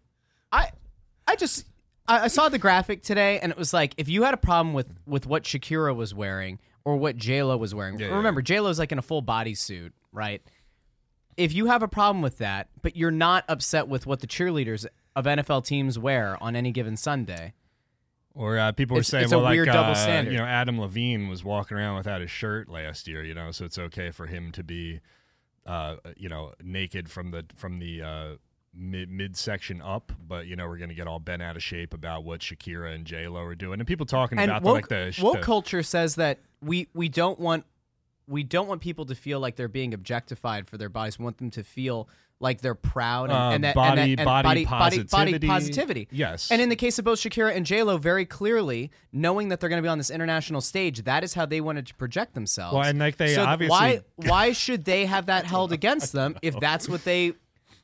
[0.52, 0.68] I,
[1.26, 1.64] I just,
[2.06, 4.74] I, I saw the graphic today, and it was like if you had a problem
[4.74, 7.98] with with what Shakira was wearing or what J Lo was wearing.
[7.98, 10.42] Yeah, yeah, remember, J Lo's like in a full bodysuit, right?
[11.36, 14.86] If you have a problem with that, but you're not upset with what the cheerleaders
[15.16, 17.54] of NFL teams wear on any given Sunday,
[18.34, 21.42] Or uh, people were It's- saying, it's well, like uh, you know, Adam Levine was
[21.42, 23.24] walking around without his shirt last year.
[23.24, 25.00] You know, so it's okay for him to be,
[25.66, 28.28] uh, you know, naked from the from the uh,
[28.74, 30.12] mid midsection up.
[30.26, 33.04] But you know, we're gonna get all bent out of shape about what Shakira and
[33.04, 35.42] J Lo are doing, and people talking and about woke, the, like the woke the-
[35.42, 37.64] culture says that we we don't want
[38.26, 41.18] we don't want people to feel like they're being objectified for their bodies.
[41.18, 42.08] We want them to feel
[42.42, 45.46] like they're proud and, Uh, and that body- and that, and body body, body positivity.
[45.46, 46.08] positivity.
[46.10, 46.50] Yes.
[46.50, 49.68] And in the case of both Shakira and J Lo, very clearly knowing that they're
[49.68, 52.74] going to be on this international stage, that is how they wanted to project themselves.
[52.74, 56.36] Well, and, like, they so obviously- why why should they have that held against them
[56.40, 57.34] if that's what they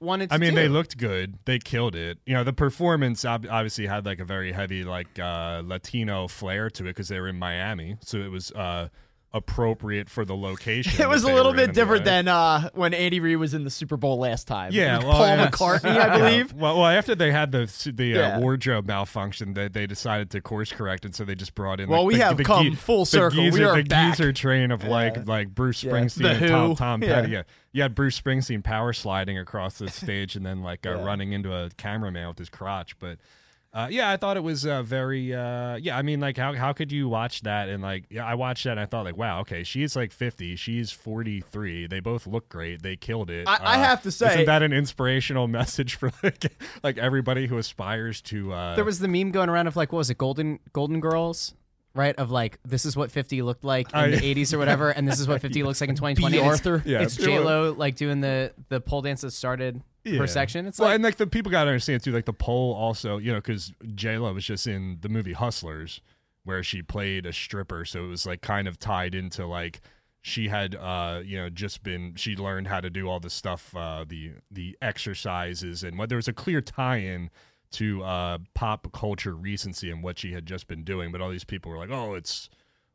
[0.01, 0.57] wanted to I mean, do?
[0.57, 1.39] they looked good.
[1.45, 2.19] They killed it.
[2.27, 6.71] You know, the performance ob- obviously had like a very heavy like uh, Latino flair
[6.71, 8.89] to it because they were in Miami, so it was uh,
[9.33, 11.01] appropriate for the location.
[11.03, 13.97] it was a little bit different than uh, when Andy Reid was in the Super
[13.97, 14.73] Bowl last time.
[14.73, 15.49] Yeah, well, Paul yeah.
[15.51, 16.53] McCartney, I believe.
[16.53, 16.59] Yeah.
[16.63, 18.37] Well, well, after they had the the Yeah.
[18.37, 21.89] uh, wardrobe malfunction, they, they decided to course correct, and so they just brought in.
[21.89, 23.51] Well, like, we the, have the come full circle.
[23.51, 24.17] We are the back.
[24.17, 26.75] geezer train of like like Bruce Springsteen and Tom.
[26.77, 27.15] Tom Yeah.
[27.21, 27.33] Petty.
[27.33, 27.43] Yeah.
[27.73, 31.55] You had Bruce Springsteen power sliding across the stage and then like uh, running into
[31.55, 33.19] a cameraman with his crotch, but.
[33.77, 35.35] Uh, yeah, I thought it was uh, very.
[35.35, 38.35] Uh, yeah, I mean, like, how how could you watch that and like, yeah, I
[38.35, 41.87] watched that and I thought like, wow, okay, she's like fifty, she's forty three.
[41.87, 42.81] They both look great.
[42.81, 43.47] They killed it.
[43.47, 47.47] I- I Uh, have to say- isn't that an inspirational message for like like everybody
[47.49, 48.55] who aspires to?
[48.55, 51.53] Uh, There was the meme going around of like what was it, Golden Golden Girls,
[51.97, 52.15] right?
[52.17, 55.07] Of like this is what fifty looked like in Oh, the eighties or whatever, and
[55.09, 56.39] this is what fifty looks like in twenty twenty.
[56.39, 56.83] Bea Arthur.
[56.87, 60.19] Yeah, it's it J Lo like doing the the pole dance that started Yeah.
[60.19, 60.67] her section.
[60.67, 63.19] It's well, like and like the people got to understand too, like the pole also,
[63.19, 66.01] you know, because J Lo was just in the movie Hustlers,
[66.45, 69.81] where she played a stripper, so it was like kind of tied into like
[70.23, 73.75] she had, uh, you know, just been she learned how to do all the stuff,
[73.77, 77.31] uh, the the exercises, and what there was a clear tie-in
[77.77, 81.13] to uh, pop culture recency and what she had just been doing.
[81.13, 82.49] But all these people were like, oh, it's.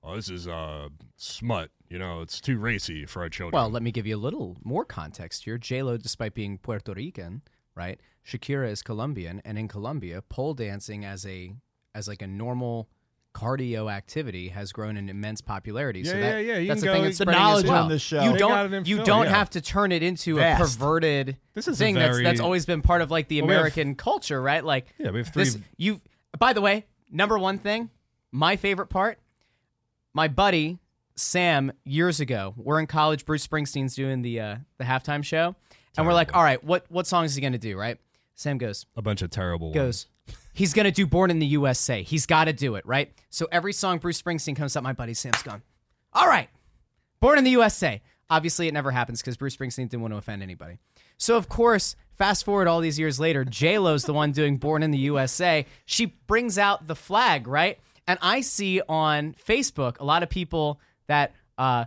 [0.03, 1.69] Oh, this is uh smut.
[1.87, 3.53] You know, it's too racy for our children.
[3.53, 5.59] well, let me give you a little more context here.
[5.59, 7.43] J Lo, despite being Puerto Rican,
[7.75, 7.99] right?
[8.25, 11.53] Shakira is Colombian, and in Colombia, pole dancing as a
[11.93, 12.89] as like a normal
[13.33, 16.03] cardio activity has grown in immense popularity.
[16.03, 17.83] so Yeah, that, yeah, yeah, you that's the thing that's The knowledge well.
[17.83, 18.21] on this show.
[18.23, 19.29] You They got it in don't you film, don't yeah.
[19.37, 20.61] have to turn it into Vast.
[20.61, 23.47] a perverted This is a thing that's that's always been part of like the Well,
[23.47, 24.63] we have- American culture, right?
[24.63, 26.01] Like Yeah, we have three- This, you.
[26.39, 27.89] By the way, number one thing,
[28.31, 29.19] my favorite part,
[30.13, 30.79] my buddy
[31.15, 32.53] Sam years ago.
[32.57, 33.25] We're in college.
[33.25, 35.55] Bruce Springsteen's doing the uh, the halftime show,
[35.97, 37.77] and we're like, all right, what what song is he gonna do?
[37.77, 37.97] Right?
[38.35, 40.07] Sam goes a bunch of terrible ones.
[40.53, 43.11] He's gonna do "Born in the USA." He's got to do it, right?
[43.29, 45.61] So every song Bruce Springsteen comes up, my buddy Sam's gone.
[46.13, 46.49] All right,
[47.19, 50.41] "Born in the USA." Obviously, it never happens because Bruce Springsteen didn't want to offend
[50.41, 50.77] anybody.
[51.17, 54.83] So of course, fast forward all these years later, J Lo's the one doing "Born
[54.83, 57.79] in the USA." She brings out the flag, right?
[58.07, 61.85] And I see on Facebook a lot of people that uh,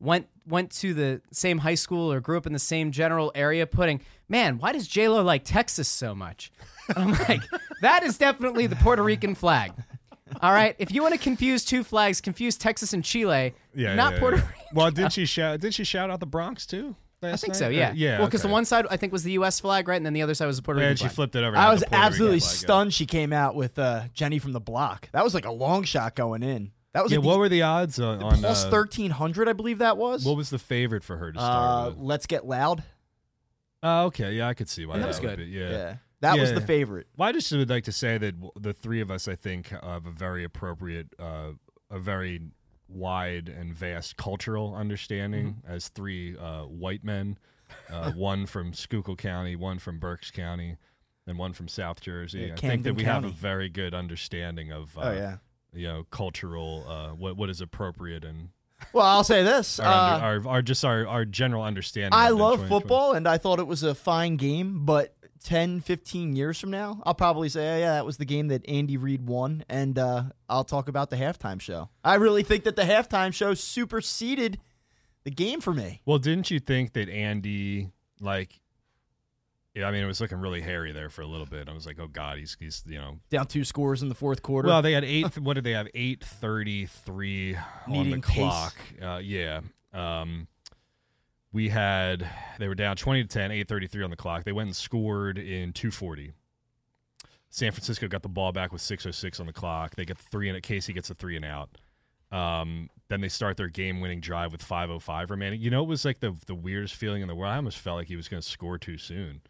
[0.00, 3.66] went went to the same high school or grew up in the same general area,
[3.66, 6.52] putting, "Man, why does J Lo like Texas so much?"
[6.88, 7.42] And I'm like,
[7.82, 9.72] that is definitely the Puerto Rican flag.
[10.42, 14.14] All right, if you want to confuse two flags, confuse Texas and Chile, Yeah, not
[14.14, 14.42] yeah, Puerto yeah.
[14.42, 14.60] Rico.
[14.74, 15.60] Well, did she shout?
[15.60, 16.96] Did she shout out the Bronx too?
[17.22, 17.56] I think night?
[17.56, 17.68] so.
[17.68, 17.92] Or- Yeah.
[17.94, 18.18] yeah.
[18.18, 19.58] Well, because the one side I think was the U.S.
[19.58, 21.14] flag, right, and then the other side was the Puerto Yeah, Rican and she flag.
[21.14, 21.56] flipped it over.
[21.56, 24.60] I was the Puerto Rican absolutely stunned she came out with uh, Jenny from the
[24.60, 25.08] block.
[25.12, 26.72] That was like a long shot going in.
[26.96, 29.52] That was Yeah, what the- were the odds on, on plus uh, thirteen hundred, I
[29.52, 30.24] believe that was.
[30.24, 31.98] What was the favorite for her to uh, start with?
[32.06, 32.82] let's get loud.
[33.82, 34.32] Oh, okay.
[34.32, 35.38] Yeah, I could see why Yeah, that, was would good.
[35.38, 35.68] be- Yeah.
[35.70, 37.06] Yeah, that was the favorite.
[37.16, 40.06] Well, I just would like to say that the three of us, I think, have
[40.06, 41.50] a very appropriate, uh,
[41.90, 42.40] a very
[42.88, 45.72] wide and vast cultural understanding Mm-hmm.
[45.72, 47.36] as three uh, white men,
[47.90, 50.78] uh, one from Schuylkill County, one from Berks County,
[51.26, 52.46] and one from South Jersey.
[52.46, 55.36] Yeah, I think that we have a very good understanding of, uh, oh yeah.
[55.72, 58.50] You know, cultural, uh, what what is appropriate and
[58.92, 59.80] Well, I'll say this.
[59.80, 62.12] our, Uh, under, our, our just our, our general understanding.
[62.12, 64.84] I of it in love football, and I thought it was a fine game.
[64.84, 68.48] But 10, 15 years from now, I'll probably say, oh, yeah, that was the game
[68.48, 69.64] that Andy Reid won.
[69.68, 71.88] And uh, I'll talk about the halftime show.
[72.04, 74.58] I really think that the halftime show superseded
[75.24, 76.02] the game for me.
[76.04, 78.60] Well, didn't you think that Andy like?
[79.76, 81.68] Yeah, I mean, it was looking really hairy there for a little bit.
[81.68, 83.18] I was like, oh god, he's he's you know.
[83.28, 84.68] Down two scores in the fourth quarter.
[84.68, 85.36] Well, they had eight.
[85.38, 85.86] what did they have?
[85.94, 88.74] Eight thirty-three on the clock.
[89.02, 89.60] Uh, yeah.
[89.92, 90.48] Um,
[91.52, 92.26] we had
[92.58, 94.44] they were down twenty to 10, 8.33 on the clock.
[94.44, 96.32] They went and scored in two forty.
[97.50, 99.94] San Francisco got the ball back with six oh six on the clock.
[99.94, 101.68] They get the three and KC gets a three and out.
[102.32, 105.60] Um, then they start their game-winning drive with 5:05 remaining.
[105.60, 107.52] You know, it was like the the weirdest feeling in the world.
[107.52, 109.42] I almost felt like he was going to score too soon.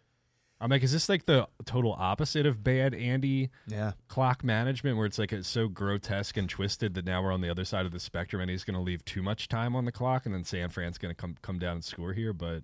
[0.60, 3.92] I'm like, is this like the total opposite of bad Andy yeah.
[4.08, 7.50] clock management, where it's like it's so grotesque and twisted that now we're on the
[7.50, 9.92] other side of the spectrum, and he's going to leave too much time on the
[9.92, 12.32] clock, and then San Fran's going to come come down and score here?
[12.32, 12.62] But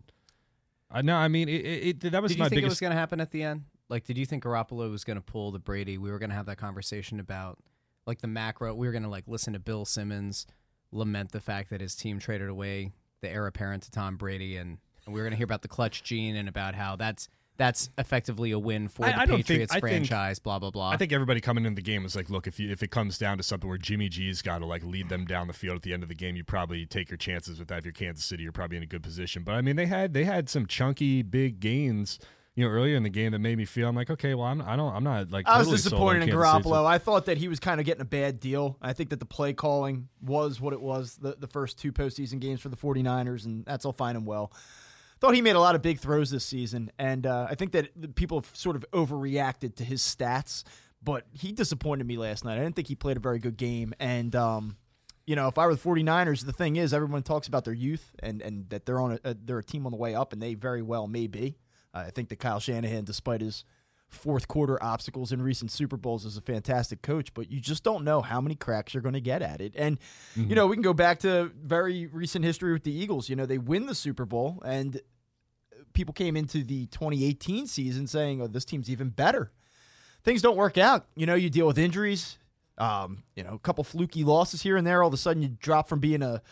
[0.91, 2.81] I no, I mean, it, it, it that was Did you my think it was
[2.81, 3.65] going to happen at the end?
[3.91, 5.99] Like, did you think Garoppolo was going to pull the Brady?
[5.99, 7.59] We were going to have that conversation about
[8.07, 8.75] like the macro.
[8.75, 10.47] We were going to like listen to Bill Simmons
[10.93, 14.79] lament the fact that his team traded away the heir apparent to Tom Brady, and,
[15.05, 17.29] and we were going to hear about the clutch gene and about how that's
[17.59, 20.39] that's effectively a win for I- the I don't think- Patriots think- franchise.
[20.39, 20.91] blah blah blah.
[20.91, 23.19] I think everybody coming into the game was like, look, if you, if it comes
[23.19, 25.83] down to something where Jimmy G's got to like lead them down the field at
[25.83, 27.79] the end of the game, you probably take your chances with that.
[27.79, 29.43] If you're Kansas City, you're probably in a good position.
[29.45, 32.19] But I mean, they had they had some chunky big gains,
[32.55, 34.61] you know, earlier in the game that made me feel I'm like, okay, well, I'm
[34.63, 36.69] I don't I'm not like I was totally sold disappointed in Kansas City.
[36.71, 36.87] Garoppolo.
[36.87, 38.79] I thought that he was kind of getting a bad deal.
[38.81, 42.41] I think that the play calling was what it was the, the first two postseason
[42.41, 44.53] games for the 49ers, and that's all fine and well.
[45.23, 48.17] Thought he made a lot of big throws this season, and uh, I think that
[48.17, 50.65] people have sort of overreacted to his stats,
[51.01, 52.59] but he disappointed me last night.
[52.59, 54.77] I didn't think he played a very good game, and um,
[55.25, 58.11] you know, if I were the 49ers, the thing is, everyone talks about their youth
[58.19, 60.55] and, and that they're on a, they're a team on the way up, and they
[60.55, 61.57] very well may be.
[61.95, 63.65] Uh, I think that Kyle Shanahan, despite his
[64.09, 68.03] fourth quarter obstacles in recent Super Bowls, is a fantastic coach, but you just don't
[68.05, 69.73] know how many cracks you're going to get at it.
[69.77, 69.99] And
[70.35, 73.29] you know, we can go back to very recent history with the Eagles.
[73.29, 75.01] You know, they win the Super Bowl, and
[75.93, 79.53] people came into the 2018 season saying, "Oh, this team's even better."
[80.25, 81.07] Things don't work out.
[81.17, 82.39] You know, you deal with injuries.
[82.79, 85.03] Um, you know, a couple fluky losses here and there.
[85.03, 86.43] All of a sudden, you drop from being a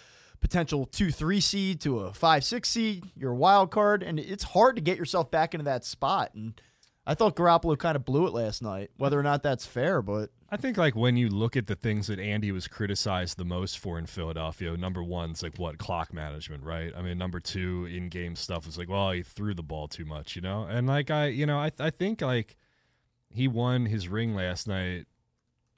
[0.40, 3.04] potential two, three seed to a five, six seed.
[3.16, 6.34] You're a wild card, and it's hard to get yourself back into that spot.
[6.34, 6.60] And
[7.06, 8.90] I thought Garoppolo kind of blew it last night.
[8.96, 12.08] Whether or not that's fair, but I think like when you look at the things
[12.08, 16.64] that Andy was criticized the most for in Philadelphia, number one's like what clock management,
[16.64, 16.92] right?
[16.96, 20.04] I mean, number two in game stuff was like, well, he threw the ball too
[20.04, 20.64] much, you know.
[20.64, 22.56] And like I, you know, I I think like
[23.32, 25.06] he won his ring last night,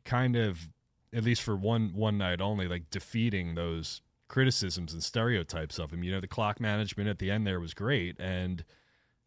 [0.07, 0.71] kind of
[1.13, 6.03] at least for one one night only, like defeating those criticisms and stereotypes of him.
[6.03, 8.65] You know, the clock management at the end there was great, and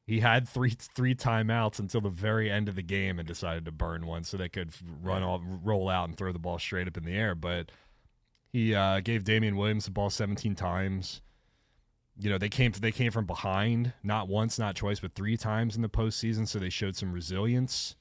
[0.06, 3.72] he had three three timeouts until the very end of the game and decided to
[3.72, 6.98] burn one so they could run all, roll out and throw the ball straight up
[6.98, 7.34] in the air.
[7.34, 7.72] But
[8.52, 11.22] he uh, gave Damien Williams the ball 17 times.
[12.18, 15.76] You know they came they came from behind not once, not twice, but three times
[15.76, 16.48] in the postseason.
[16.48, 17.96] So they showed some resilience.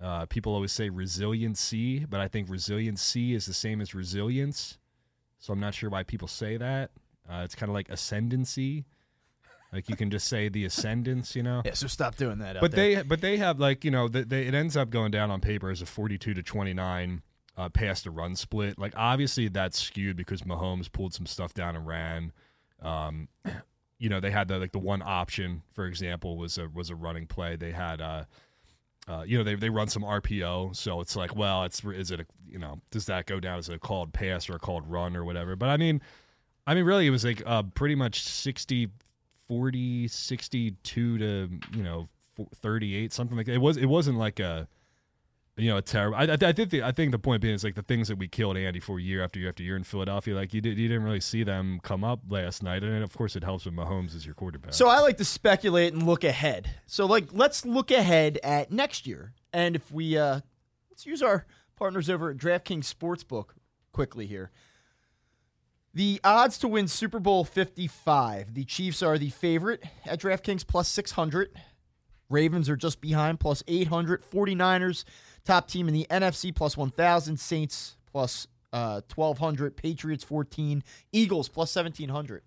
[0.00, 4.78] Uh, people always say resiliency, but I think resiliency is the same as resilience.
[5.40, 6.90] So I'm not sure why people say that.
[7.30, 8.86] Uh, it's kind of like ascendancy.
[9.72, 11.62] Like you can just say the ascendance, you know.
[11.64, 11.74] yeah.
[11.74, 12.56] So stop doing that.
[12.60, 12.96] But there.
[12.96, 15.40] they, but they have like you know, they, they, it ends up going down on
[15.40, 17.22] paper as a forty-two to twenty-nine
[17.56, 18.78] uh, pass to run split.
[18.78, 22.32] Like obviously that's skewed because Mahomes pulled some stuff down and ran.
[22.80, 23.28] Um,
[23.98, 26.96] you know, they had the like the one option, for example, was a was a
[26.96, 27.56] running play.
[27.56, 28.24] They had uh,
[29.08, 32.20] uh, you know, they they run some RPO, so it's like, well, it's is it
[32.20, 35.16] a you know, does that go down as a called pass or a called run
[35.16, 35.56] or whatever?
[35.56, 36.02] But I mean,
[36.66, 38.90] I mean, really, it was like uh, pretty much 60,
[39.48, 42.08] 40, 62 to you know
[42.54, 43.54] 38, something like that.
[43.54, 44.68] It was it wasn't like a
[45.58, 46.16] you know, a terrible.
[46.16, 48.28] I, I, think the I think the point being is like the things that we
[48.28, 50.34] killed Andy for year after year after year in Philadelphia.
[50.34, 53.34] Like you did, you didn't really see them come up last night, and of course
[53.34, 54.72] it helps with Mahomes as your quarterback.
[54.72, 56.70] So I like to speculate and look ahead.
[56.86, 59.34] So like let's look ahead at next year.
[59.52, 60.40] And if we uh
[60.90, 61.44] let's use our
[61.76, 63.50] partners over at DraftKings Sportsbook
[63.92, 64.50] quickly here.
[65.98, 68.54] The odds to win Super Bowl 55.
[68.54, 71.50] The Chiefs are the favorite at DraftKings plus 600.
[72.30, 74.22] Ravens are just behind plus 800.
[74.22, 75.02] 49ers
[75.44, 77.36] top team in the NFC plus 1000.
[77.40, 79.76] Saints plus uh 1200.
[79.76, 80.84] Patriots 14.
[81.10, 82.44] Eagles plus 1700.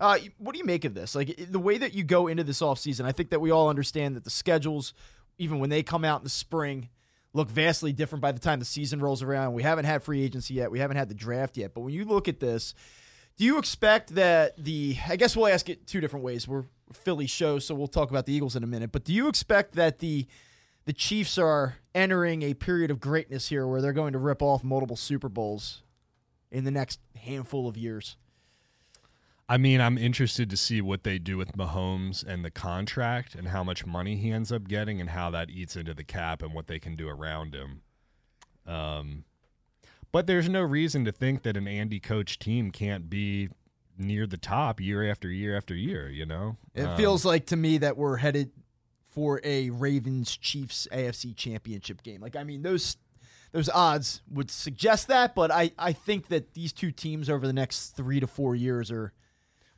[0.00, 1.14] Uh, what do you make of this?
[1.14, 4.16] Like the way that you go into this offseason, I think that we all understand
[4.16, 4.92] that the schedules,
[5.38, 6.88] even when they come out in the spring,
[7.32, 9.52] look vastly different by the time the season rolls around.
[9.52, 10.70] We haven't had free agency yet.
[10.70, 11.74] We haven't had the draft yet.
[11.74, 12.74] But when you look at this,
[13.36, 16.48] do you expect that the I guess we'll ask it two different ways.
[16.48, 18.92] We're Philly show, so we'll talk about the Eagles in a minute.
[18.92, 20.26] But do you expect that the
[20.86, 24.64] the Chiefs are entering a period of greatness here where they're going to rip off
[24.64, 25.82] multiple Super Bowls
[26.50, 28.16] in the next handful of years?
[29.48, 33.48] I mean, I'm interested to see what they do with Mahomes and the contract and
[33.48, 36.52] how much money he ends up getting and how that eats into the cap and
[36.52, 37.80] what they can do around him.
[38.66, 39.24] Um,
[40.12, 43.48] but there's no reason to think that an Andy coach team can't be
[43.96, 46.56] near the top year after year after year, you know?
[46.74, 48.52] It Um, feels like to me that we're headed
[49.06, 52.20] for a Ravens Chiefs AFC championship game.
[52.20, 52.98] Like I mean those
[53.52, 57.52] those odds would suggest that, but I, I think that these two teams over the
[57.54, 59.14] next three to four years are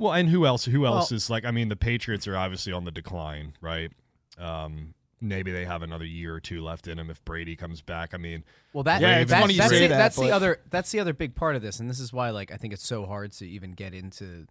[0.01, 0.65] Well, and who else?
[0.65, 1.45] Who else Well- is like?
[1.45, 3.93] I mean, the Patriots are obviously on the decline, right?
[4.39, 8.15] Um, maybe they have another year or two left in them if Brady comes back.
[8.15, 10.31] I mean, Well, that, Yeah, it's that- funny you that's, say the, that, that's the
[10.31, 12.73] other that's the other big part of this, and this is why like I think
[12.73, 14.47] it's so hard to even get into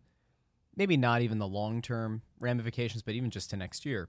[0.75, 4.07] maybe not even the long term ramifications, but even just to next year.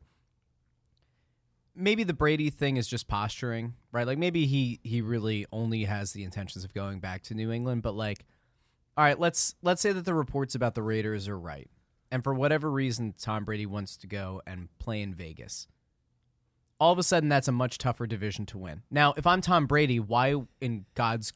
[1.75, 4.07] Maybe the Brady thing is just posturing, right?
[4.07, 7.83] Like maybe he he really only has the intentions of going back to New England,
[7.83, 8.27] but like,
[9.01, 11.71] all right, let's let's say that the reports about the Raiders are right,
[12.11, 15.67] and for whatever reason Tom Brady wants to go and play in Vegas
[16.81, 18.83] all of a sudden that's a much tougher division to win.
[18.91, 21.33] Now, if I'm Tom Brady, why in God's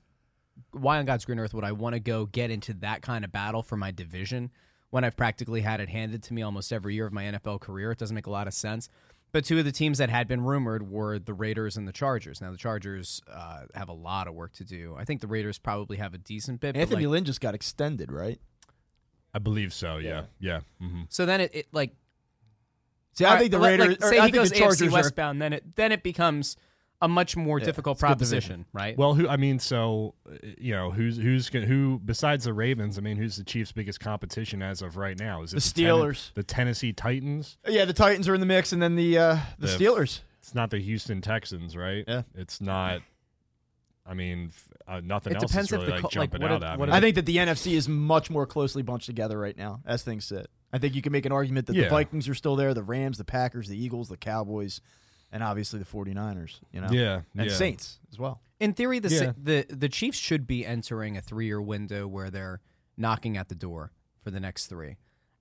[0.73, 3.33] why on God's green earth would I want to go get into that kind of
[3.33, 4.51] battle for my division
[4.91, 7.91] when I've practically had it handed to me almost every year of my NFL career?
[7.91, 8.89] It doesn't make a lot of sense.
[9.35, 12.41] But two of the teams that had been rumored were the Raiders and the Chargers.
[12.41, 14.95] Now the Chargers uh, have a lot of work to do.
[14.97, 16.77] I think the Raiders probably have a decent bit.
[16.77, 18.41] Anthony like- Lynn just got extended, right?
[19.35, 19.97] I believe so.
[19.97, 20.61] Yeah, yeah.
[20.81, 21.97] hmm so then it, it like
[23.15, 24.89] See, I All think the Raiders like, say I he think goes the Chargers AFC
[24.89, 26.57] are westbound, then it then it becomes
[27.05, 28.97] a much more difficult it's a good proposition, right?
[28.97, 29.29] Well, who?
[29.29, 30.15] I mean, so
[30.59, 32.99] you know, who's who's gonna, who besides the Ravens?
[32.99, 35.43] I mean, who's the Chiefs' biggest competition as of right now?
[35.43, 36.33] Is it The Ten- Steelers.
[36.35, 37.57] the Tennessee Titans?
[37.69, 40.21] Yeah, the Titans are in the mix and then the uh the, The- Steelers.
[40.41, 42.05] It's not the Houston Texans, right?
[42.07, 42.23] Yeah.
[42.35, 43.01] It's not.
[44.07, 46.43] I mean, f- uh, nothing It else depends is if the like co- like, jumping
[46.43, 46.89] what out are- at me.
[46.93, 50.27] I think that the NFC is much more closely bunched together right now as things
[50.27, 50.47] sit.
[50.73, 53.17] I think you can make an argument that the Vikings are still there, the Rams,
[53.17, 54.81] the Packers, the Eagles, the Cowboys,
[55.35, 56.89] and obviously the 49ers, you know.
[56.91, 57.55] yeah, And yeah.
[57.55, 58.41] Saints as well.
[58.61, 59.33] In theory, the Yeah.
[59.37, 62.61] the the Chiefs should be entering a three year window where they're
[62.97, 63.91] knocking at the door
[64.23, 64.97] for the next three,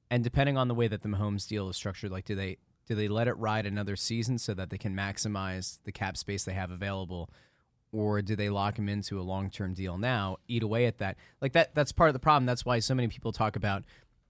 [0.09, 2.95] and depending on the way that the Mahomes deal is structured, like do they do
[2.95, 6.53] they let it ride another season so that they can maximize the cap space they
[6.53, 7.29] have available,
[7.93, 11.15] or do they lock him into a long term deal now, eat away at that?
[11.39, 12.45] Like that that's part of the problem.
[12.47, 13.83] That's why so many people talk about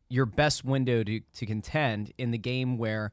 [0.09, 3.11] your best window to to contend in the game where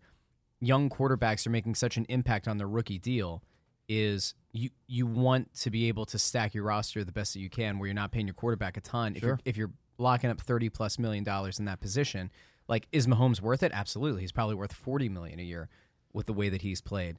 [0.60, 3.42] young quarterbacks are making such an impact on their rookie deal
[3.88, 7.50] is you you want to be able to stack your roster the best that you
[7.50, 9.16] can where you're not paying your quarterback a ton.
[9.16, 12.30] If you're if you're locking up 30 plus million dollars in that position
[12.70, 13.72] like is Mahomes worth it?
[13.74, 14.22] Absolutely.
[14.22, 15.68] He's probably worth 40 million a year
[16.12, 17.18] with the way that he's played.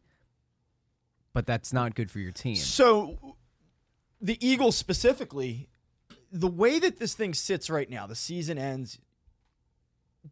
[1.33, 2.55] But that's not good for your team.
[2.55, 3.35] So
[4.21, 5.67] the Eagles specifically,
[6.31, 8.97] the way that this thing sits right now, the season ends.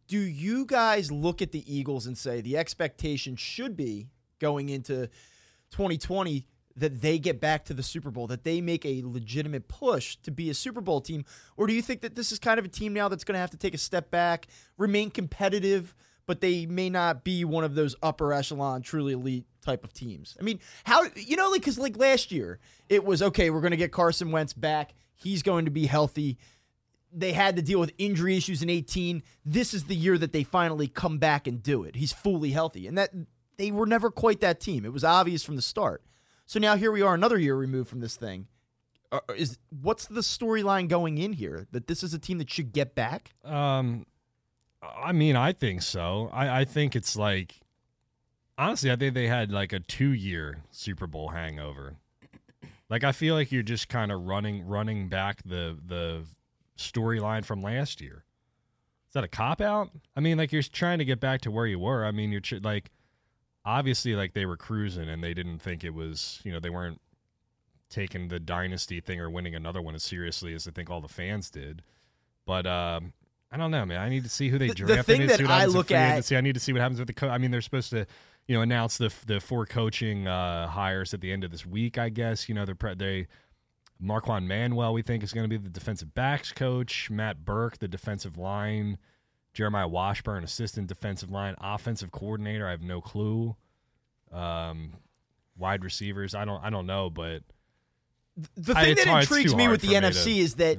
[0.06, 5.08] Do you guys look at the Eagles and say the expectation should be going into
[5.72, 10.16] 2020 that they get back to the Super Bowl, that they make a legitimate push
[10.22, 11.24] to be a Super Bowl team?
[11.56, 13.40] Or do you think that this is kind of a team now that's going to
[13.40, 14.46] have to take a step back,
[14.78, 15.94] remain competitive,
[16.26, 20.36] but they may not be one of those upper echelon, truly elite type of teams?
[20.38, 23.72] I mean, how, you know, like, because like last year, it was okay, we're going
[23.72, 24.94] to get Carson Wentz back.
[25.16, 26.38] He's going to be healthy.
[27.12, 29.22] They had to deal with injury issues in 18.
[29.44, 31.96] This is the year that they finally come back and do it.
[31.96, 32.86] He's fully healthy.
[32.86, 33.10] And that
[33.56, 34.84] they were never quite that team.
[34.84, 36.02] It was obvious from the start.
[36.46, 38.46] So now here we are, another year removed from this thing.
[39.12, 41.66] Uh, is what's the storyline going in here?
[41.72, 43.34] That this is a team that should get back?
[43.44, 44.06] Um,
[44.82, 46.30] I mean, I think so.
[46.32, 47.60] I, I think it's like,
[48.56, 51.96] honestly, I think they had like a two year Super Bowl hangover.
[52.88, 56.24] Like I feel like you're just kind of running running back the the
[56.80, 58.24] storyline from last year.
[59.08, 59.90] Is that a cop out?
[60.16, 62.04] I mean, like you're trying to get back to where you were.
[62.04, 62.90] I mean, you're like
[63.64, 67.00] obviously like they were cruising and they didn't think it was you know they weren't
[67.90, 71.08] taking the dynasty thing or winning another one as seriously as I think all the
[71.08, 71.82] fans did.
[72.46, 73.12] But um,
[73.50, 74.00] I don't know, man.
[74.00, 76.36] I need to see who they The- the thing I that I look at- agency.
[76.36, 77.30] I need to see what happens with the coach.
[77.30, 78.06] I mean, they're supposed to,
[78.46, 81.98] you know, announce the the four coaching uh, hires at the end of this week.
[81.98, 83.26] I guess you know they're pre- they.
[84.00, 87.10] Marquand Manuel, we think, is going to be the defensive backs coach.
[87.10, 88.98] Matt Burke, the defensive line.
[89.52, 92.66] Jeremiah Washburn, assistant defensive line, offensive coordinator.
[92.66, 93.56] I have no clue.
[94.32, 94.92] Um,
[95.58, 97.42] wide receivers, I don't, I don't know, but
[98.56, 100.78] The thing it's that hard- intrigues me with the me to- NFC is that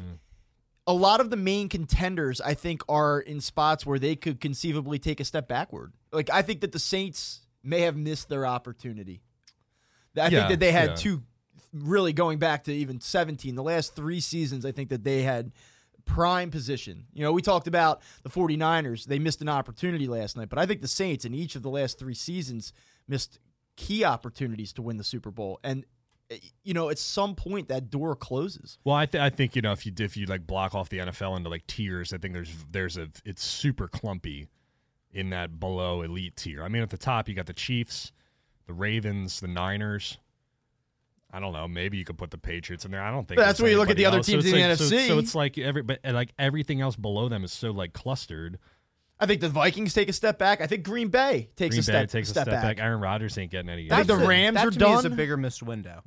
[0.88, 4.99] a lot of the main contenders, I think, are in spots where they could conceivably
[4.99, 5.93] take a step backward.
[6.11, 9.22] Like I think that the Saints may have missed their opportunity.
[10.17, 10.95] I think that they had yeah.
[10.95, 11.24] two,
[11.74, 15.51] really going back to even 17, the last three seasons, I think that they had
[16.05, 17.05] prime position.
[17.13, 19.05] You know, we talked about the 49ers.
[19.05, 21.69] They missed an opportunity last night, but I think the Saints in each of the
[21.69, 22.74] last three seasons
[23.07, 23.39] missed
[23.76, 25.59] key opportunities to win the Super Bowl.
[25.63, 25.86] And,
[26.30, 28.78] eh, you know, at some point that door closes.
[28.84, 30.99] Well, I, th- I think you know if you if you like block off the
[30.99, 34.49] NFL into like tiers, I think there's there's a it's super clumpy
[35.11, 36.63] in that below elite tier.
[36.63, 38.11] I mean, at the top you got the Chiefs,
[38.67, 40.17] the Ravens, the Niners.
[41.34, 41.67] I don't know.
[41.67, 43.01] Maybe you could put the Patriots in there.
[43.01, 44.27] I don't think that's there's where you look at the anybody other else.
[44.27, 45.07] So teams it's in the like- so- NFC.
[45.07, 48.59] So, it's like every but like everything else below them is so like clustered.
[49.19, 50.61] I think the Vikings take a step back.
[50.61, 52.77] I think Green Bay takes Green a step, Bay takes step, a step back.
[52.77, 52.84] back.
[52.84, 53.91] Aaron Rodgers ain't getting any.
[53.91, 56.01] I think the Rams that are to me is a bigger missed window.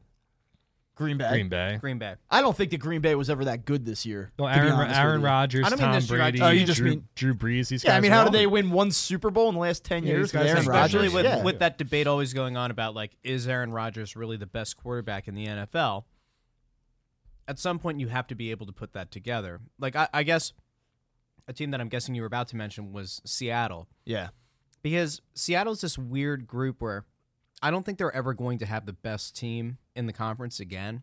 [0.97, 1.29] Green Bay.
[1.29, 1.77] Green Bay.
[1.81, 2.15] Green Bay.
[2.31, 4.31] I don't think that Green Bay was ever that good this year.
[4.39, 5.23] No, Aaron, Aaron.
[5.23, 7.09] Rodgers, I don't mean Tom this year, I Brady, just- Oh, you just Drew, mean-
[7.17, 7.69] Drew Brees.
[7.69, 9.61] These Yeah, I mean, are how all- did they win one Super Bowl in the
[9.61, 10.31] last ten Yeah, years?
[10.31, 11.43] these with guys Aaron are Especially with, Yeah.
[11.43, 15.27] with that debate always going on about like, is Aaron Rodgers really the best quarterback
[15.27, 16.05] in the NFL?
[17.49, 19.61] At some point, you have to be able to put that together.
[19.79, 20.53] Like, I, I guess
[21.49, 24.29] a team that I'm guessing you were about to mention was Seattle, yeah.
[24.83, 27.05] because Seattle's this weird group where
[27.65, 31.03] I don't think they're ever going to have the best team in the conference again.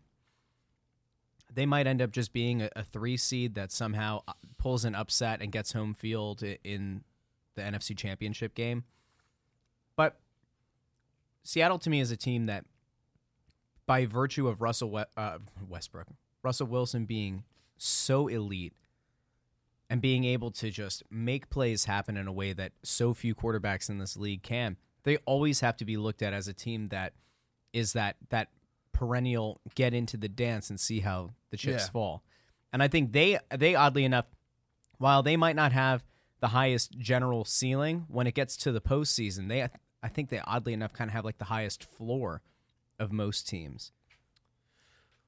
[1.52, 4.94] They might end up just being a, a three seed that somehow uh, pulls an
[4.94, 7.02] upset and gets home field in
[7.56, 8.84] the NFC Championship game.
[9.96, 10.20] But
[11.42, 12.64] Seattle to me is a team that,
[13.84, 15.38] by virtue of Russell we- uh,
[15.68, 16.06] Westbrook,
[16.44, 17.42] Russell Wilson being
[17.76, 18.74] so elite
[19.90, 23.90] and being able to just make plays happen in a way that so few quarterbacks
[23.90, 27.12] in this league can, they always have to be looked at as a team that
[27.72, 28.48] is that that
[28.92, 31.90] perennial get into the dance and see how the chips Yeah.
[31.90, 32.22] fall.
[32.72, 34.26] And I think they they oddly enough,
[34.98, 36.04] while they might not have
[36.40, 39.68] the highest general ceiling when it gets to the postseason, they
[40.02, 42.42] I think they oddly enough kind of have like the highest floor
[42.98, 43.92] of most teams.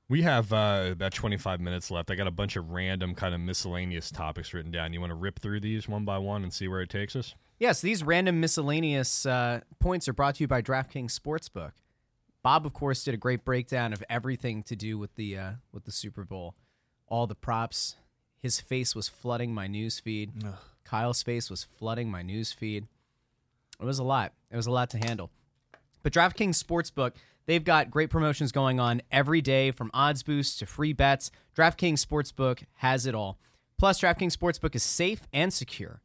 [0.09, 2.11] We have uh, about 25 minutes left.
[2.11, 4.93] I got a bunch of random kind of miscellaneous topics written down.
[4.93, 7.35] You want to rip through these one by one and see where it takes us?
[7.65, 11.71] Yes, these random miscellaneous uh, points are brought to you by DraftKings Sportsbook.
[12.43, 15.87] Bob, of course, did a great breakdown of everything to do with the uh, with
[15.87, 16.57] the Super Bowl,
[17.09, 17.97] all the props.
[18.37, 20.33] His face was flooding my news feed.
[20.85, 22.87] Kyle's face was flooding my news feed.
[23.81, 24.35] It was a lot.
[24.51, 25.31] It was a lot to handle.
[26.03, 27.13] But DraftKings Sportsbook,
[27.47, 31.31] they've got great promotions going on every day from odds boosts to free bets.
[31.57, 33.39] DraftKings Sportsbook has it all.
[33.79, 36.03] Plus, DraftKings Sportsbook is safe and secure.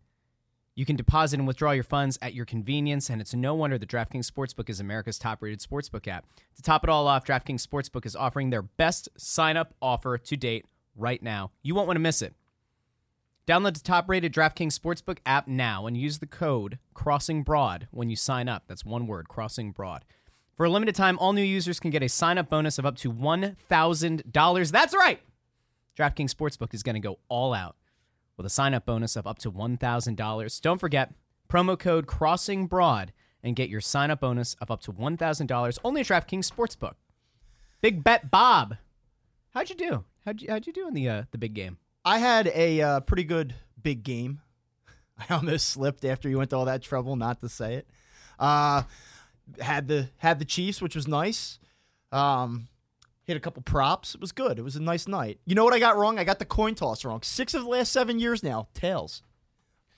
[0.80, 3.86] You can deposit and withdraw your funds at your convenience, and it's no wonder the
[3.86, 6.26] DraftKings Sportsbook is America's top rated sportsbook app.
[6.56, 10.38] To top it all off, DraftKings Sportsbook is offering their best sign up offer to
[10.38, 10.66] date
[10.96, 11.52] right now.
[11.64, 12.34] You won't want to miss it.
[13.46, 18.10] Download the top rated DraftKings Sportsbook app now and use the code Crossing Broad when
[18.10, 18.64] you sign up.
[18.68, 20.06] That's one word, Crossing Broad.
[20.56, 22.96] For a limited time, all new users can get a sign up bonus of up
[23.00, 24.72] to $1,000.
[24.72, 25.20] That's right!
[25.98, 27.76] DraftKings Sportsbook is going to go all out
[28.40, 30.62] with a sign up bonus of up to $1,000.
[30.62, 31.14] Don't forget,
[31.50, 33.12] promo code Crossing Broad
[33.44, 36.94] and get your sign up bonus of up to $1,000 only at DraftKings Sportsbook.
[37.82, 38.78] Big bet Bob.
[39.54, 40.06] How'd you do?
[40.24, 41.80] How'd you, how'd you do in the uh, the big game?
[42.06, 44.40] I had a uh, pretty good big game.
[45.30, 47.90] I almost slipped after you went to all that trouble not to say it.
[48.38, 48.84] Uh,
[49.60, 51.60] had the had the Chiefs, which was nice.
[52.14, 52.70] Um,
[53.30, 54.16] hit a couple props.
[54.16, 54.58] It was good.
[54.60, 55.40] It was a nice night.
[55.46, 56.18] You know what I got wrong?
[56.20, 57.22] I got the coin toss wrong.
[57.22, 59.22] Six of the last seven years now, tails.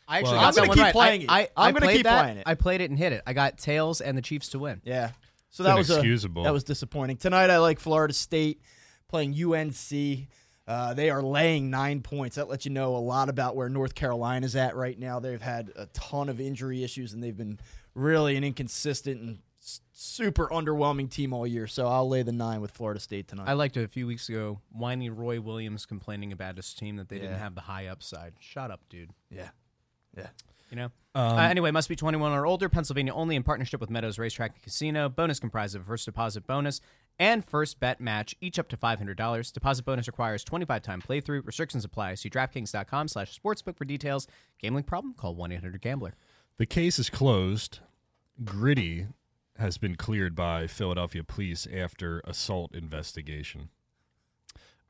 [0.07, 0.93] I actually Well, got I'm that gonna one keep right.
[0.93, 1.51] playing I, it.
[1.55, 2.21] I, I'm gonna played keep that.
[2.23, 2.43] playing it.
[2.45, 3.23] I played it and hit it.
[3.25, 4.81] I got tails and the Chiefs to win.
[4.83, 5.11] Yeah.
[5.49, 6.43] So that was a, inexcusable.
[6.43, 7.17] that was disappointing.
[7.17, 8.61] Tonight I like Florida State
[9.07, 10.27] playing UNC.
[10.67, 12.35] Uh, they are laying nine points.
[12.35, 15.19] That lets you know a lot about where North Carolina's at right now.
[15.19, 17.59] They've had a ton of injury issues and they've been
[17.95, 19.50] really an inconsistent and s-
[20.01, 21.67] super underwhelming team all year.
[21.67, 23.47] So I'll lay the nine with Florida State tonight.
[23.47, 24.59] I liked it a few weeks ago.
[24.71, 28.33] Whiny Roy Williams complaining about his team that they didn't have the high upside.
[28.39, 29.11] Shut up, dude.
[29.29, 29.49] yeah,
[30.17, 30.27] yeah.
[30.69, 30.91] You know.
[31.13, 32.69] Um, uh, anyway, must be 21 or older.
[32.69, 35.09] Pennsylvania only in partnership with Meadows Racetrack and Casino.
[35.09, 36.79] Bonus comprised of first deposit bonus
[37.19, 39.53] and first bet match, each up to $500.
[39.53, 41.45] Deposit bonus requires 25 time playthrough.
[41.45, 42.15] Restrictions apply.
[42.15, 44.27] See DraftKings.com slash sportsbook for details.
[44.59, 45.13] Gambling problem?
[45.13, 46.15] Call 1-800-GAMBLER.
[46.57, 47.79] The case is closed.
[48.43, 49.07] Gritty
[49.57, 53.69] has been cleared by Philadelphia police after assault investigation.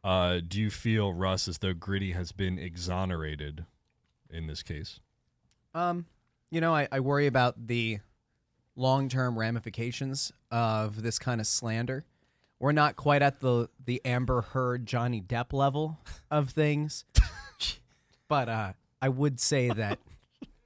[0.04, 3.66] Uh, do you feel, Russ, as though Gritty has been exonerated
[4.30, 5.00] in this case?
[5.76, 6.06] Um,
[6.50, 8.00] you know, I, I worry about the
[8.76, 12.04] long-term ramifications of this kind of slander.
[12.60, 16.00] We're not quite at the the Amber Heard Johnny Depp level
[16.30, 17.06] of things,
[18.28, 19.98] but uh, I would say that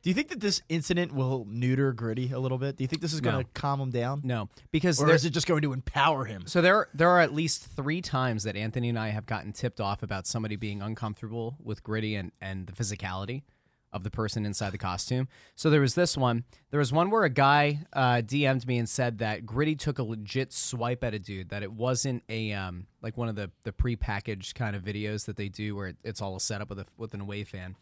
[0.06, 2.76] Do you think that this incident will neuter Gritty a little bit?
[2.78, 3.41] Do you think this is going No.
[3.41, 6.43] to calm him down, no, because or there- is it just going to empower him?
[6.45, 9.82] So there, there are at least three times that Anthony and I have gotten tipped
[9.82, 13.41] off about somebody being uncomfortable with gritty and, and the physicality
[13.91, 15.28] of the person inside the costume.
[15.56, 16.43] So there was this one.
[16.70, 20.03] There was one where a guy uh, DM'd me and said that gritty took a
[20.03, 21.49] legit swipe at a dude.
[21.49, 25.36] That it wasn't a um like one of the the prepackaged kind of videos that
[25.38, 27.76] they do where it, it's all a setup with a with an away fan.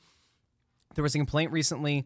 [0.96, 2.06] There was a complaint recently.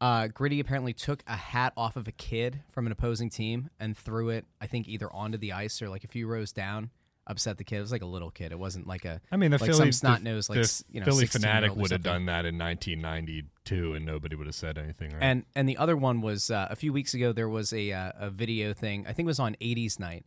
[0.00, 3.96] Uh, Gritty apparently took a hat off of a kid from an opposing team and
[3.96, 6.90] threw it, I think, either onto the ice or like a few rows down.
[7.26, 7.76] Upset the kid.
[7.76, 8.52] It was like a little kid.
[8.52, 9.20] It wasn't like a.
[9.30, 11.90] I mean, the like Philly some snot nose, like the you know, Phillie Phanatic would
[11.90, 15.10] have done that in 1992, and nobody would have said anything.
[15.10, 15.22] Right?
[15.22, 17.34] And and the other one was uh, a few weeks ago.
[17.34, 19.04] There was a uh, a video thing.
[19.06, 20.24] I think it was on 80s night,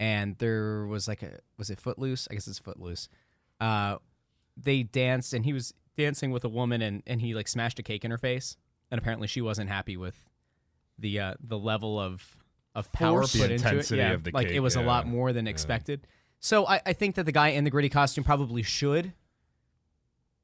[0.00, 2.28] and there was like a was it Footloose?
[2.30, 3.10] I guess it's Footloose.
[3.60, 3.96] Uh,
[4.56, 7.82] they danced, and he was dancing with a woman, and and he like smashed a
[7.82, 8.56] cake in her face,
[8.90, 10.24] and apparently she wasn't happy with
[10.98, 12.36] the uh, the level of
[12.74, 13.32] of power Force.
[13.36, 13.70] Put into it.
[13.70, 15.50] intensity Yeah, of the like it cake, was a lot more than Yeah.
[15.50, 16.06] expected.
[16.40, 19.12] So I, I think that the guy in the gritty costume probably should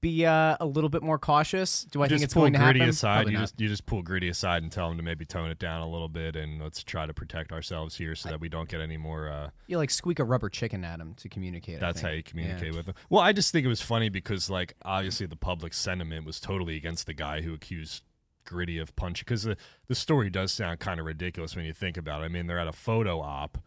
[0.05, 1.85] be uh, a little bit more cautious.
[1.85, 2.83] Do I just think it's going to happen?
[2.83, 3.15] aside.
[3.15, 3.43] Probably You not.
[3.45, 5.89] just you just pull Gritty aside and tell him to maybe tone it down a
[5.89, 8.97] little bit, and let's try to protect ourselves here so that we don't get any
[8.99, 9.29] more.
[9.29, 11.77] Uh, You like squeak a rubber chicken at him to communicate.
[11.77, 12.77] I That's how you communicate Yeah.
[12.77, 12.95] with them.
[13.09, 16.77] Well, I just think it was funny because, like, obviously the public sentiment was totally
[16.77, 18.03] against the guy who accused
[18.45, 19.25] Gritty of punching.
[19.27, 19.57] Because the
[19.89, 22.27] the story does sound kind of ridiculous when you think about it.
[22.27, 23.59] I mean, they're at a photo op.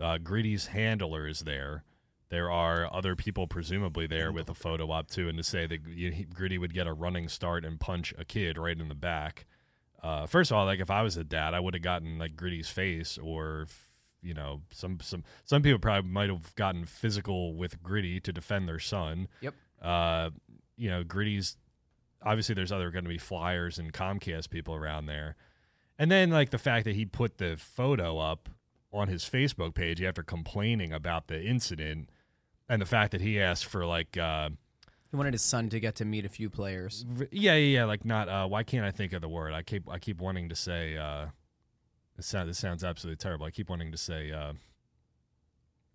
[0.00, 1.82] Uh, Gritty's handler is there.
[2.34, 5.86] There are other people presumably there with a photo op too, and to say that
[5.86, 9.46] he- Gritty would get a running start and punch a kid right in the back.
[10.02, 12.34] Uh, first of all, like if I was a dad, I would have gotten like
[12.34, 13.68] Gritty's face, or
[14.20, 18.66] you know, some some some people probably might have gotten physical with Gritty to defend
[18.66, 19.28] their son.
[19.40, 19.54] Yep.
[19.80, 20.30] Uh,
[20.76, 21.56] you know, Gritty's
[22.20, 25.36] obviously there's other going to be Flyers and Comcast people around there,
[26.00, 28.48] and then like the fact that he put the photo up
[28.92, 32.10] on his Facebook page after complaining about the incident,
[32.68, 34.16] and the fact that he asked for like.
[34.16, 34.50] Uh,
[35.10, 37.04] He wanted his son to get to meet a few players.
[37.30, 37.84] Yeah, yeah, yeah.
[37.84, 38.28] Like not.
[38.28, 39.52] Uh, why can't I think of the word?
[39.52, 40.96] I keep I keep wanting to say.
[40.96, 41.26] Uh,
[42.16, 43.46] this sounds this sounds absolutely terrible.
[43.46, 44.30] I keep wanting to say.
[44.32, 44.52] Uh,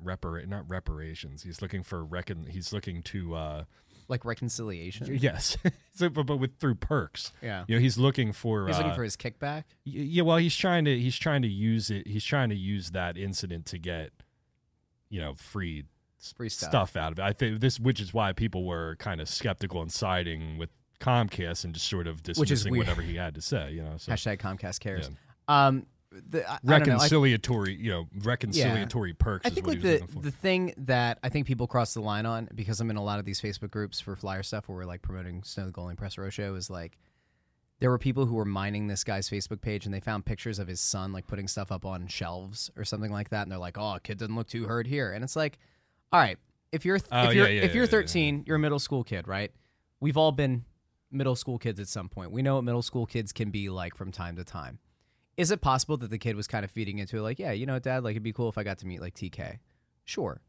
[0.01, 1.43] not reparations.
[1.43, 2.45] He's looking for recon.
[2.49, 3.35] He's looking to.
[3.35, 3.63] Uh,
[4.07, 5.07] Like reconciliation.
[5.19, 5.57] yes,
[5.93, 7.31] so, but, but with through perks.
[7.41, 7.65] Yeah.
[7.67, 8.67] You know, he's looking for.
[8.67, 9.63] He's looking uh, for his kickback.
[9.85, 12.07] y- Yeah, well, he's trying to he's trying to use it.
[12.07, 14.11] He's trying to use that incident to get,
[15.09, 15.83] you know, free Free
[16.19, 16.69] stuff.
[16.69, 17.23] stuff out of it.
[17.23, 21.63] I think this, which is why people were kind of skeptical and siding with Comcast
[21.63, 23.71] and just sort of dismissing whatever he had to say.
[23.71, 25.09] You know, so Hashtag Comcast cares.
[25.47, 26.95] Um, the, I, I don't know.
[26.95, 29.45] I- reconciliatory, you know, reconciliatory perks.
[29.45, 31.93] I is think what like he was the the thing that I think people cross
[31.93, 34.67] the line on because I'm in a lot of these Facebook groups for flyer stuff
[34.67, 36.97] where we're like promoting Snow the Goalie Press Row Show is like
[37.79, 40.67] there were people who were mining this guy's Facebook page and they found pictures of
[40.67, 43.77] his son like putting stuff up on shelves or something like that and they're like,
[43.77, 45.57] oh, kid doesn't look too hurt here and it's like,
[46.11, 46.37] all right,
[46.71, 49.03] if you're Oh, if you're yeah, yeah, if you're yeah, 13, you're a middle school
[49.03, 49.51] kid, right?
[49.99, 50.65] We've all been
[51.11, 52.31] middle school kids at some point.
[52.31, 54.79] We know what middle school kids can be like from time to time.
[55.37, 57.65] Is it possible that the kid was kind of feeding into it, like, yeah, you
[57.65, 59.59] know, dad, like it'd be cool if I got to meet like TK?
[60.05, 60.41] Sure.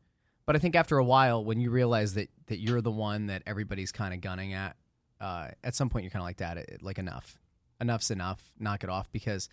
[0.46, 3.42] But I think after a while, when you realize that that you're the one that
[3.46, 4.76] everybody's kind of gunning at,
[5.20, 7.38] uh, at some point you're kind of like, dad, it, like enough,
[7.80, 9.48] enough's enough, knock it off, because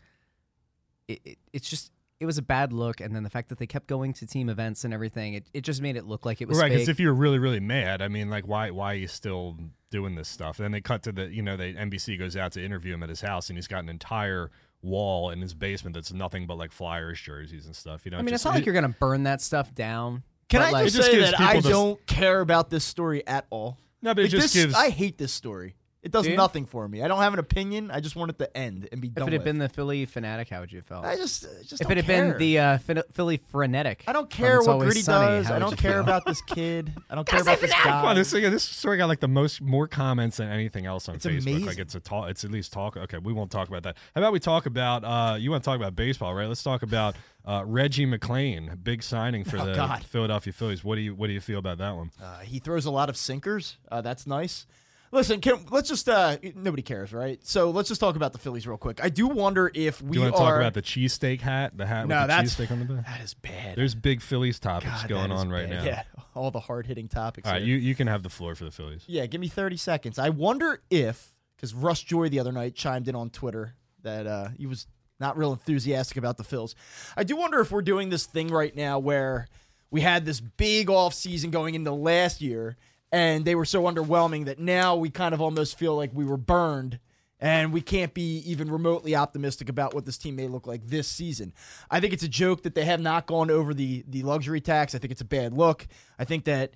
[1.08, 3.68] it, it it's just it was a bad look, and then the fact that they
[3.68, 6.48] kept going to team events and everything, it, it just made it look like it
[6.48, 9.08] was right, because if you're really, really mad, I mean, like, why, why are you
[9.08, 9.56] still
[9.92, 10.58] doing this stuff?
[10.58, 13.04] And then they cut to the, you know, the NBC goes out to interview him
[13.04, 14.50] at his house, and he's got an entire
[14.82, 18.06] wall in his basement that's nothing but like Flyers jerseys and stuff.
[18.06, 20.24] You know, I mean, just- it's not like you're gonna burn that stuff down.
[20.50, 22.84] Can but, I like, just It just say that I people don't care about this
[22.84, 23.78] story at all?
[24.02, 24.74] no, but it Like, just this- gives.
[24.76, 25.76] I hate this story.
[26.04, 26.38] It does Do you?
[26.38, 27.02] nothing for me.
[27.02, 27.90] I don't have an opinion.
[27.92, 29.24] I just want it to end and be done.
[29.24, 29.46] If it had with.
[29.46, 31.04] been the Phillie Phanatic, how would you have felt?
[31.04, 32.30] I just, I just if don't it had care.
[32.32, 35.38] been the uh, Phin- Philly frenetic, I don't from care It's what Always Gritty Sunny,
[35.40, 35.48] does.
[35.48, 36.02] how I would don't you care feel?
[36.02, 36.94] about this kid.
[37.10, 37.90] I don't care about this guy.
[38.06, 41.16] On, this thing, this story got like the most more comments than anything else on
[41.16, 41.46] It's Facebook.
[41.46, 41.80] Like amazing.
[41.82, 42.30] it's a talk.
[42.30, 42.96] It's at least talk.
[42.96, 43.98] Okay, we won't talk about that.
[44.16, 45.04] How about we talk about?
[45.04, 46.48] uh You want to talk about baseball, right?
[46.48, 50.04] Let's talk about uh Reggie McClain, big signing for Oh, the God.
[50.06, 50.84] Philadelphia Phillies.
[50.84, 52.12] What do you What do you feel about that one?
[52.22, 53.78] Uh, he throws a lot of sinkers.
[53.92, 54.68] Uh, that's nice.
[55.12, 57.40] Listen, can, let's just uh, nobody cares, right?
[57.46, 59.02] So let's just talk about the Phillies real quick.
[59.02, 60.38] I do wonder if we Do you want are.
[60.38, 61.78] to talk about the cheesesteak hat?
[61.78, 62.34] The hat No, with the
[62.64, 63.06] cheesesteak on the back.
[63.06, 63.78] that is bad.
[63.78, 65.80] There's big Phillies topics God, going on right bad.
[65.80, 65.86] now.
[65.86, 66.04] Yeah,
[66.36, 67.48] all the hard hitting topics.
[67.48, 69.04] All right, you you can have the floor for the Phillies.
[69.08, 70.20] Yeah, give me 30 seconds.
[70.20, 74.50] I wonder if, because Russ Joy the other night chimed in on Twitter that uh,
[74.58, 74.88] he was
[75.20, 76.76] not real enthusiastic about the Phils.
[77.16, 79.48] I do wonder if we're doing this thing right now where
[79.90, 82.76] we had this big off season going into last year
[83.12, 86.38] and they were so underwhelming that now we kind of almost feel like we were
[86.38, 87.00] burned
[87.40, 91.08] and we can't be even remotely optimistic about what this team may look like this
[91.08, 91.54] season.
[91.90, 94.96] I think it's a joke that they have not gone over the the luxury tax.
[94.96, 95.88] I think it's a bad look.
[96.18, 96.72] I think that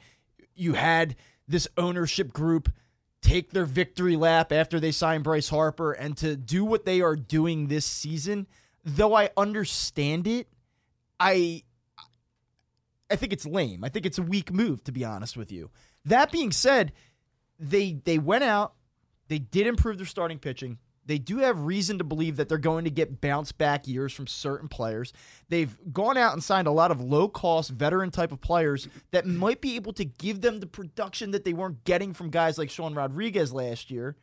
[0.55, 1.15] you had
[1.47, 2.71] this ownership group
[3.21, 7.15] take their victory lap after they signed Bryce Harper and to do what they are
[7.15, 8.47] doing this season,
[8.83, 10.47] though I understand it,
[11.19, 11.63] I
[13.09, 13.83] I think it's lame.
[13.83, 15.69] I think it's a weak move to be honest with you.
[16.05, 16.93] That being said,
[17.59, 18.73] they they went out,
[19.27, 20.77] they did improve their starting pitching.
[21.05, 24.27] They do have reason to believe that they're going to get bounce back years from
[24.27, 25.13] certain players.
[25.49, 29.25] They've gone out and signed a lot of low cost veteran type of players that
[29.25, 32.69] might be able to give them the production that they weren't getting from guys like
[32.69, 34.15] Sean Rodriguez last year.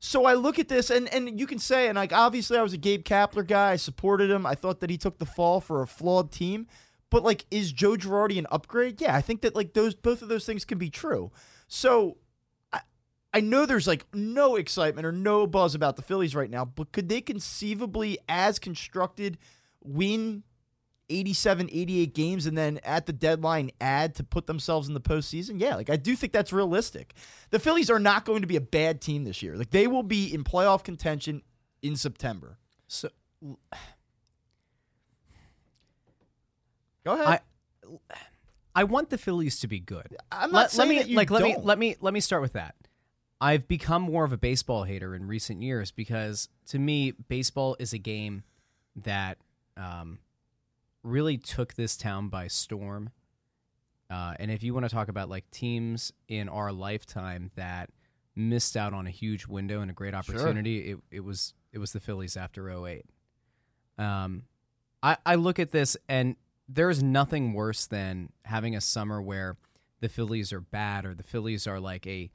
[0.00, 2.72] So I look at this and and you can say and like obviously I was
[2.72, 3.72] a Gabe Kapler guy.
[3.72, 4.46] I supported him.
[4.46, 6.66] I thought that he took the fall for a flawed team.
[7.10, 9.00] But like is Joe Girardi an upgrade?
[9.00, 11.30] Yeah, I think that like those both of those things can be true.
[11.68, 12.16] So
[12.72, 12.80] I
[13.34, 16.92] I know there's like no excitement or no buzz about the Phillies right now, but
[16.92, 19.38] could they conceivably as constructed
[19.82, 20.44] win
[21.10, 25.60] 87, 88 games and then at the deadline add to put themselves in the postseason?
[25.60, 27.14] Yeah, like I do think that's realistic.
[27.50, 29.56] The Phillies are not going to be a bad team this year.
[29.56, 31.42] Like they will be in playoff contention
[31.82, 32.58] in September.
[32.86, 33.10] So
[37.04, 37.26] Go ahead.
[37.26, 37.40] I
[38.74, 40.16] I want the Phillies to be good.
[40.30, 41.64] I'm not let, saying let me that you like let me don't.
[41.64, 42.74] let me let me start with that.
[43.40, 47.92] I've become more of a baseball hater in recent years because to me, baseball is
[47.94, 48.42] a game
[48.96, 49.38] that
[49.78, 50.18] um,
[51.02, 53.10] really took this town by storm.
[54.10, 57.88] Uh, and if you want to talk about like teams in our lifetime that
[58.36, 60.18] missed out on a huge window and a great Sure.
[60.18, 63.06] opportunity, it, it was it was the Phillies after 08.
[63.96, 64.42] Um,
[65.02, 66.36] I, I look at this and
[66.72, 69.56] there's nothing worse than having a summer where
[70.00, 72.30] the Phillies are bad or the Phillies are like a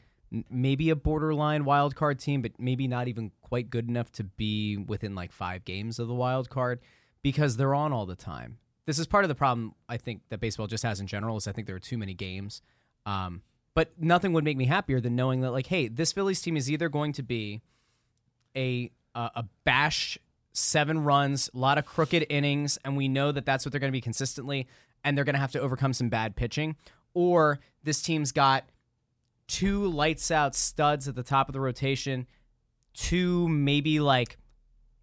[0.49, 4.77] maybe a borderline wild card team, but maybe not even quite good enough to be
[4.77, 6.79] within like five games of the wild card
[7.21, 8.57] because they're on all the time.
[8.85, 11.47] This is part of the problem I think that baseball just has in general is
[11.47, 12.61] I think there are too many games.
[13.05, 13.41] Um,
[13.73, 16.69] but nothing would make me happier than knowing that like, hey, this Phillies team is
[16.69, 17.61] either going to be
[18.55, 20.17] a a, a bash
[20.55, 23.91] seven runs, a lot of crooked innings, and we know that that's what they're going
[23.91, 24.67] to be consistently,
[25.03, 26.75] and they're going to have to overcome some bad pitching.
[27.13, 28.65] Or this team's got
[29.47, 32.25] two lights out studs at the top of the rotation,
[32.93, 34.37] two maybe like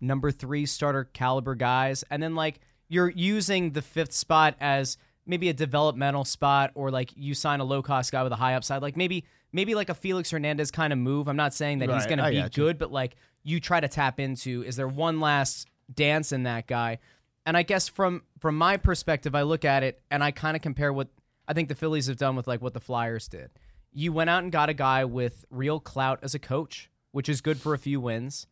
[0.01, 4.97] number three starter caliber guys, and then like you're using the fifth spot as
[5.27, 8.55] maybe a developmental spot, or like you sign a low cost guy with a high
[8.55, 11.29] upside, like maybe maybe like a Felix Hernandez kind of move.
[11.29, 14.21] I'm not saying that he's going to be good, but like you try to tap
[14.21, 16.99] into is there one last dance in that guy?
[17.45, 20.63] And I guess from from my perspective, I look at it and I kind of
[20.63, 21.09] compare what
[21.49, 23.51] I think the Phillies have done with like what the Flyers did.
[23.93, 27.41] You went out and got a guy with real clout as a coach, which is
[27.41, 28.47] good for a few wins.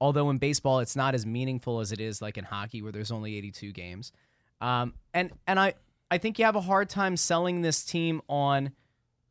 [0.00, 3.10] Although in baseball, it's not as meaningful as it is like in hockey, where there's
[3.10, 4.12] only 82 games.
[4.60, 5.74] Um, and and I
[6.10, 8.72] I think you have a hard time selling this team on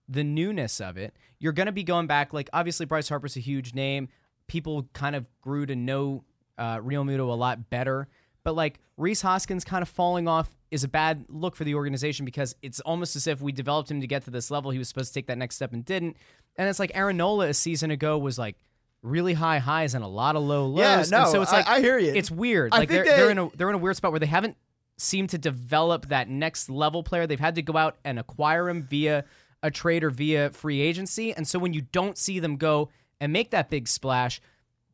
[0.07, 1.15] the newness of it.
[1.39, 4.09] You're going to be going back like obviously Bryce Harper's a huge name.
[4.47, 6.23] People kind of grew to know
[6.57, 8.07] uh, Realmuto a lot better,
[8.43, 12.25] but like Rhys Hoskins kind of falling off is a bad look for the organization
[12.25, 14.71] because it's almost as if we developed him to get to this level.
[14.71, 16.17] He was supposed to take that next step and didn't.
[16.57, 18.57] And it's like Aaron Nola a season ago was like
[19.01, 20.79] really high highs and a lot of low lows.
[20.79, 22.13] Yeah, And no, so it's like I hear you.
[22.13, 22.73] It's weird.
[22.73, 24.57] I Like they're, think they're in a they're in a weird spot where they haven't
[24.97, 27.27] seemed to develop that next level player.
[27.27, 29.25] They've had to go out and acquire him via
[29.61, 31.33] a trade or via free agency.
[31.33, 32.89] And so when you don't see them go
[33.19, 34.41] and make that big splash,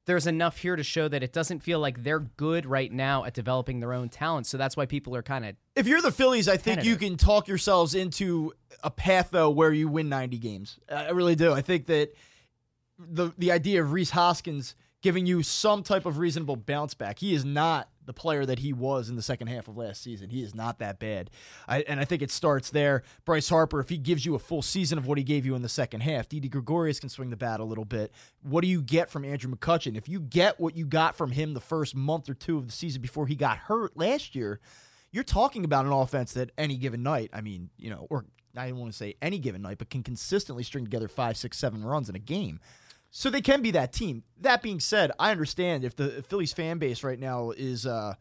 [0.06, 3.34] there's enough here to show that it doesn't feel like they're good right now at
[3.34, 4.48] developing their own talent.
[4.48, 7.18] So that's why people are kind of If you're the Phillies, I think you can
[7.18, 8.54] talk yourselves into
[8.84, 10.80] a path though where you win 90 games.
[10.90, 11.54] I really do.
[11.54, 12.14] I think that
[12.98, 17.20] the the idea of Rhys Hoskins giving you some type of reasonable bounce back.
[17.20, 20.30] He is not the player that he was in the second half of last season.
[20.30, 21.30] He is not that bad.
[21.68, 23.04] I, and I think it starts there.
[23.26, 25.62] Bryce Harper, if he gives you a full season of what he gave you in
[25.62, 28.12] the second half, Didi Gregorius can swing the bat a little bit.
[28.42, 29.96] What do you get from Andrew McCutchen?
[29.96, 32.74] If you get what you got from him the first month or two of the
[32.74, 34.60] season before he got hurt last year,
[35.12, 38.26] you're talking about an offense that any given night, I mean, you know, or
[38.58, 41.58] I don't want to say any given night, but can consistently string together five, six,
[41.58, 42.60] seven runs in a game.
[43.12, 44.24] So they can be that team.
[44.40, 48.16] That being said, I understand if the Phillies fan base right now is uh,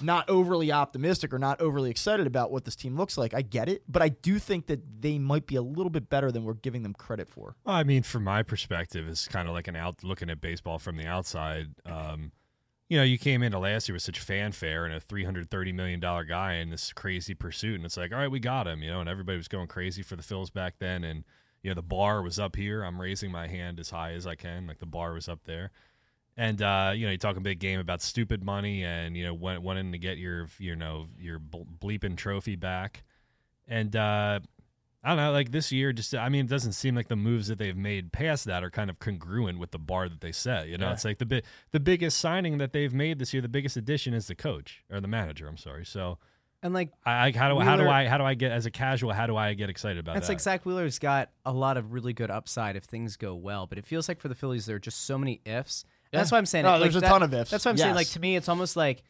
[0.00, 3.34] not overly optimistic or not overly excited about what this team looks like.
[3.34, 6.30] I get it, but I do think that they might be a little bit better
[6.30, 7.56] than we're giving them credit for.
[7.66, 10.96] I mean, from my perspective, it's kind of like an out looking at baseball from
[10.96, 11.74] the outside.
[11.84, 12.30] Um,
[12.88, 15.72] you know, you came into last year with such fanfare and a three hundred thirty
[15.72, 18.80] million dollar guy in this crazy pursuit, and it's like, all right, we got him.
[18.80, 21.24] You know, and everybody was going crazy for the Phils back then, and
[21.66, 22.84] you know, the bar was up here.
[22.84, 25.72] I'm raising my hand as high as I can, like the bar was up there.
[26.36, 29.34] And uh, you know, you talk a big game about stupid money, and you know,
[29.34, 33.02] wanting to get your, you know, your bleeping trophy back.
[33.66, 34.38] And uh,
[35.02, 37.48] I don't know, like this year, just I mean, it doesn't seem like the moves
[37.48, 40.68] that they've made past that are kind of congruent with the bar that they set.
[40.68, 40.92] You know, yeah.
[40.92, 41.42] it's like the bi-
[41.72, 45.00] the biggest signing that they've made this year, the biggest addition is the coach or
[45.00, 45.48] the manager.
[45.48, 46.18] I'm sorry, so
[46.62, 48.70] and like, I, how do Wheeler, how do I how do I get as a
[48.70, 49.12] casual?
[49.12, 50.32] How do I get excited about it's that?
[50.32, 53.78] like Zack Wheeler's got a lot of really good upside if things go well, but
[53.78, 55.84] it feels like for the Phillies there are just so many ifs.
[56.12, 56.20] Yeah.
[56.20, 56.64] That's why I'm saying.
[56.64, 57.50] No, it, there's like, a that, ton of ifs.
[57.50, 57.84] That's why I'm yes.
[57.84, 57.94] saying.
[57.94, 59.02] Like to me, it's almost like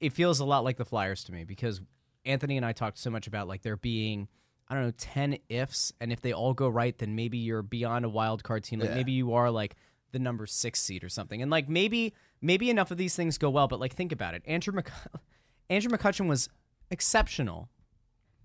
[0.00, 1.80] it feels a lot like the Flyers to me because
[2.24, 4.28] Anthony and I talked so much about like there being
[4.68, 8.04] I don't know ten ifs, and if they all go right, then maybe you're beyond
[8.04, 8.80] a wild card team.
[8.80, 8.94] Like yeah.
[8.96, 9.76] maybe you are like
[10.12, 13.50] the number six seed or something, and like maybe maybe enough of these things go
[13.50, 13.68] well.
[13.68, 14.90] But like think about it, Andrew Mc-
[15.70, 16.48] Andrew McCutchen was
[16.94, 17.68] exceptional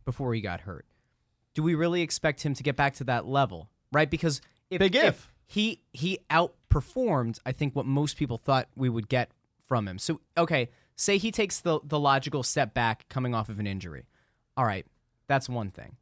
[0.03, 0.85] before he got hurt.
[1.53, 3.69] Do we really expect him to get back to that level?
[3.93, 4.09] Right?
[4.09, 5.03] Because if, Big if.
[5.03, 9.31] if he he outperformed, I think what most people thought we would get
[9.67, 9.97] from him.
[9.97, 14.05] So okay, say he takes the the logical step back coming off of an injury.
[14.57, 14.85] All right,
[15.27, 15.95] that's one thing.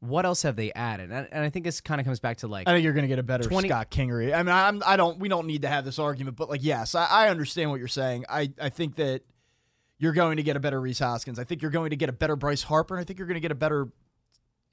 [0.00, 1.12] What else have they added?
[1.12, 3.04] And, and I think this kind of comes back to like I think you're going
[3.04, 4.34] to get a better 20, Scott Kingery.
[4.34, 5.18] I mean, I'm, I don't.
[5.18, 7.88] We don't need to have this argument, but like, yes, I, I understand what you're
[7.88, 8.24] saying.
[8.28, 9.22] I I think that
[10.02, 11.38] you're going to get a better Rhys Hoskins.
[11.38, 12.98] I think you're going to get a better Bryce Harper.
[12.98, 13.86] I think you're going to get a better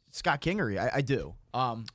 [0.10, 0.80] Scott Kingery.
[0.80, 1.36] I, I do.
[1.54, 1.86] Um,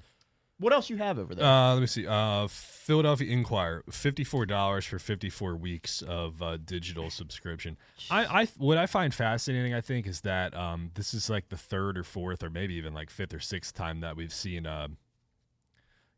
[0.58, 1.44] what else you have over there?
[1.44, 2.06] Uh, let me see.
[2.06, 7.76] Uh, Philadelphia Inquirer, fifty-four dollars for fifty-four weeks of uh, digital subscription.
[8.08, 11.56] I, I, what I find fascinating, I think, is that um, this is like the
[11.56, 14.86] third or fourth, or maybe even like fifth or sixth time that we've seen, uh,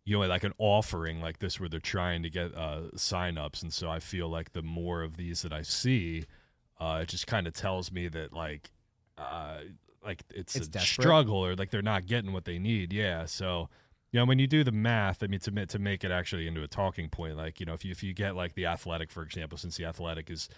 [0.04, 3.72] you know, like an offering like this where they're trying to get uh, sign-ups, and
[3.72, 6.26] so I feel like the more of these that I see,
[6.78, 8.70] uh, it just kind of tells me that like
[9.18, 9.58] uh,
[10.04, 11.04] like it's, it's a desperate.
[11.04, 12.92] struggle or like they're not getting what they need.
[12.92, 13.68] Yeah, so
[14.12, 16.62] you know when you do the math, I mean to to make it actually into
[16.62, 19.22] a talking point, like you know if you if you get like the Athletic for
[19.22, 20.48] example, since the Athletic is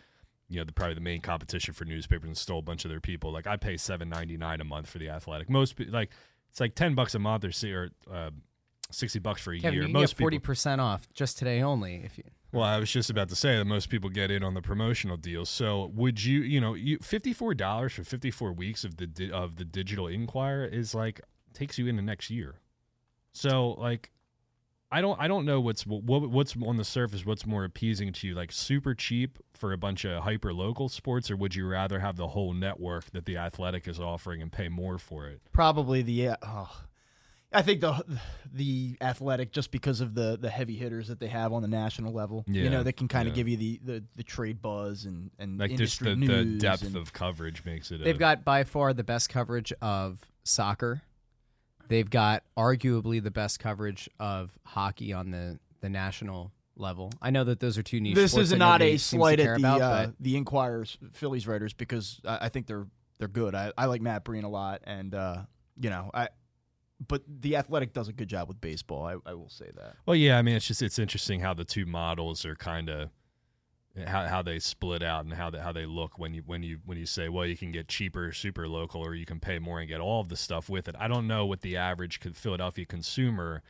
[0.49, 3.01] you know the, probably the main competition for newspapers and stole a bunch of their
[3.01, 3.33] people.
[3.33, 5.49] Like I pay seven ninety nine a month for the Athletic.
[5.49, 6.11] Most like
[6.51, 8.31] it's like ten bucks a month or, or uh,
[8.91, 9.87] sixty bucks for a Kevin, year.
[9.87, 12.25] You most get forty percent off just today only if you.
[12.51, 15.17] Well, I was just about to say that most people get in on the promotional
[15.19, 15.51] deals.
[15.51, 19.07] So, would you, you know, you fifty four dollars for fifty four weeks of the
[19.07, 21.21] di- of the digital Inquirer is like
[21.53, 22.61] takes you into next year.
[23.33, 24.11] So, like,
[24.91, 27.27] I don't, I don't know what's what, what's on the surface.
[27.27, 31.31] What's more appeasing to you, like super cheap for a bunch of hyper local sports,
[31.31, 34.69] or would you rather have the whole network that the Athletic is offering and pay
[34.69, 35.43] more for it?
[35.53, 36.29] Probably the.
[36.29, 36.85] Uh, oh
[37.53, 38.05] I think the
[38.53, 42.13] the athletic just because of the the heavy hitters that they have on the national
[42.13, 42.45] level.
[42.47, 43.43] Yeah, you know, they can kind of yeah.
[43.43, 46.97] give you the, the, the trade buzz and and like just the, the depth and,
[46.97, 48.05] of coverage makes it.
[48.05, 51.03] They've a, got by far the best coverage of soccer.
[51.89, 57.13] They've got arguably the best coverage of hockey on the the national level.
[57.23, 58.15] I know that those are two niche.
[58.15, 62.39] This is not a slight at the about, uh, the Inquirers Phillies writers because I,
[62.43, 62.87] I, think they're
[63.19, 63.55] they're good.
[63.55, 65.39] I, I like Matt Breen a lot, and uh,
[65.81, 66.29] you know I
[67.07, 69.05] but the athletic does a good job with baseball.
[69.05, 69.97] I, I will say that.
[70.07, 73.11] Well, yeah, I mean, it's just it's interesting how the two models are kind of
[74.07, 76.79] how, how they split out and how they, how they look when you when you
[76.85, 79.81] when you say well you can get cheaper super local or you can pay more
[79.81, 80.95] and get all of the stuff with it.
[80.99, 83.63] I don't know what the average Philadelphia consumer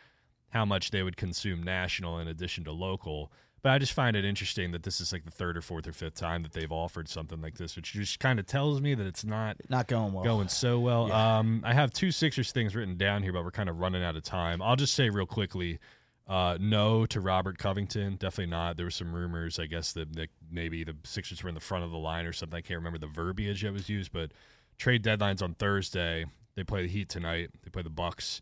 [0.51, 3.31] how much they would consume national in addition to local.
[3.61, 5.93] But I just find it interesting that this is like the third or fourth or
[5.93, 9.07] fifth time that they've offered something like this, which just kind of tells me that
[9.07, 11.09] it's not not going well, going so well.
[11.09, 11.39] Yeah.
[11.39, 14.17] Um, I have two Sixers things written down here, but we're kind of running out
[14.17, 14.63] of time.
[14.63, 15.81] I'll just say real quickly,
[16.29, 18.77] uh, no to Robert Covington, definitely not.
[18.77, 21.85] There were some rumors, I guess, that, that maybe the Sixers were in the front
[21.85, 22.57] of the line or something.
[22.57, 24.31] I can't remember the verbiage that was used, but
[24.77, 26.27] trade deadlines on Thursday.
[26.55, 27.51] They play the Heat tonight.
[27.65, 28.41] They play the Bucks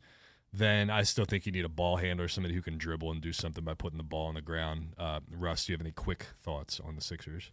[0.53, 3.32] then I still think you need a ball handler, somebody who can dribble and do
[3.32, 4.94] something by putting the ball on the ground.
[4.99, 7.53] Uh, Russ, do you have any quick thoughts on the Sixers?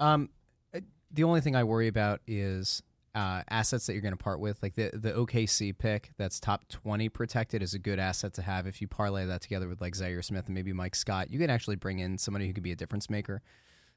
[0.00, 0.30] Um,
[0.74, 0.80] uh,
[1.10, 2.82] the only thing I worry about is
[3.14, 4.62] uh, assets that you're going to part with.
[4.62, 8.66] Like the the OKC pick, that's top twenty protected, is a good asset to have.
[8.66, 11.50] If you parlay that together with like Zhaire Smith and maybe Mike Scott, you can
[11.50, 13.42] actually bring in somebody who could be a difference maker.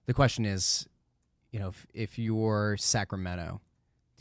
[0.07, 0.87] The question is,
[1.51, 3.61] you know, if, if you're Sacramento,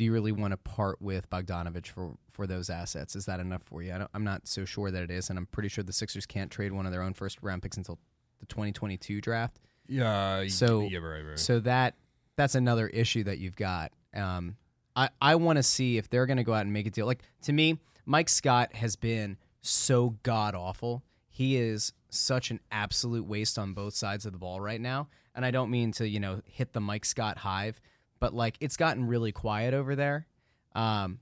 [0.00, 3.14] do you really want to part with Bogdanovic for for those assets?
[3.14, 3.92] Is that enough for you?
[3.92, 6.50] I am not so sure that it is, and I'm pretty sure the Sixers can't
[6.50, 7.98] trade one of their own first round picks until
[8.38, 9.60] the 2022 draft.
[9.88, 10.46] Yeah.
[10.48, 11.38] So yeah, right, right.
[11.38, 11.96] so that
[12.34, 13.92] that's another issue that you've got.
[14.14, 14.56] Um,
[14.96, 17.04] I I want to see if they're going to go out and make a deal.
[17.04, 21.02] Like to me, Mike Scott has been so god awful.
[21.28, 25.08] He is such an absolute waste on both sides of the ball right now.
[25.34, 27.82] And I don't mean to you know hit the Mike Scott hive,
[28.20, 30.26] but like it's gotten really quiet over there.
[30.74, 31.18] Um,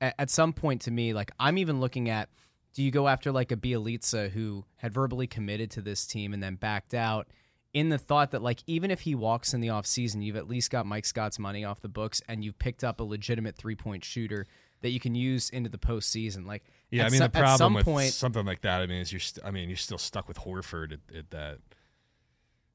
[0.00, 2.28] at, at some point, to me, like I'm even looking at.
[2.74, 6.40] Do you go after like a Bjelica who had verbally committed to this team and
[6.40, 7.26] then backed out?
[7.74, 10.70] in the thought that like even if he walks in the offseason, you've at least
[10.70, 14.04] got Mike Scott's money off the books and you've picked up a legitimate three point
[14.04, 14.46] shooter
[14.80, 16.46] that you can use into the postseason.
[16.46, 19.12] Like yeah, I mean some, the problem with point, something like that, I mean, is
[19.12, 21.58] you're st- I mean you're still stuck with Horford at, at that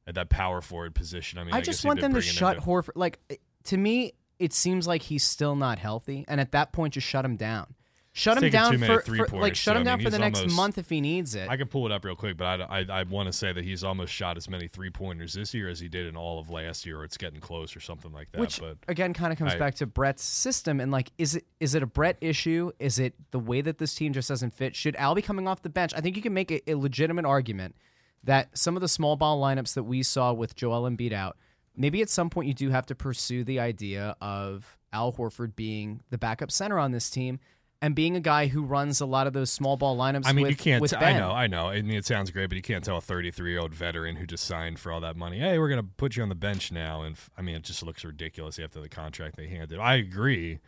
[0.08, 1.40] at that power forward position.
[1.40, 2.92] I mean, I, I just want them to shut into- Horford.
[2.96, 3.36] Like eh,
[3.66, 7.24] to me, it seems like he's still not healthy, and at that point, just shut
[7.24, 7.74] him down.
[8.16, 9.78] Shut him down for, for like shut too.
[9.82, 11.50] him I down mean, for the next almost- month if he needs it.
[11.50, 13.64] I can pull it up real quick, but I, I, I want to say that
[13.64, 16.52] he's almost shot as many three pointers this year as he did in all of
[16.52, 18.40] last year, or it's getting close, or something like that.
[18.40, 21.46] Which but again kind of comes I- back to Brett's system and like is it
[21.60, 22.72] is it a Brett issue?
[22.78, 24.76] Is it the way that this team just doesn't fit?
[24.76, 25.92] Should Al be coming off the bench?
[25.96, 27.76] I think you can make a, a legitimate argument
[28.24, 31.38] that some of the small ball lineups that we saw with Joel Embiid out,
[31.76, 36.02] maybe at some point you do have to pursue the idea of Al Horford being
[36.10, 37.40] the backup center on this team
[37.82, 40.26] and being a guy who runs a lot of those small ball lineups.
[40.26, 40.94] I mean, with, you can't.
[41.02, 41.68] I know, I know.
[41.68, 44.26] I mean, it sounds great, but you can't tell a 33 year old veteran who
[44.26, 46.72] just signed for all that money, hey, we're going to put you on the bench
[46.72, 47.02] now.
[47.02, 49.80] And f- I mean, it just looks ridiculous after the contract they handed.
[49.80, 50.60] I agree.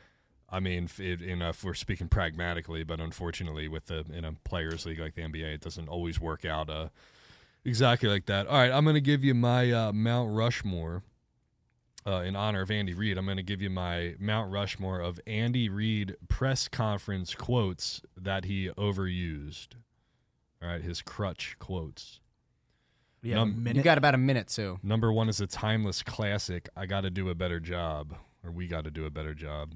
[0.49, 4.33] I mean, it, you know, if we're speaking pragmatically, but unfortunately, with the in a
[4.43, 6.89] players' league like the NBA, it doesn't always work out uh,
[7.65, 8.47] exactly like that.
[8.47, 11.03] All right, I'm going to give you my uh, Mount Rushmore.
[12.07, 15.19] Uh, in honor of Andy Reid, I'm going to give you my Mount Rushmore of
[15.25, 19.69] Andy Reid press conference quotes that he overused.
[20.61, 22.19] All right, his crutch quotes.
[23.23, 23.83] Yeah, Num- You minute.
[23.83, 24.79] got about a minute too.
[24.83, 26.69] Number one is a timeless classic.
[26.77, 28.13] I got to do a better job,
[28.43, 29.73] or we got to do a better job.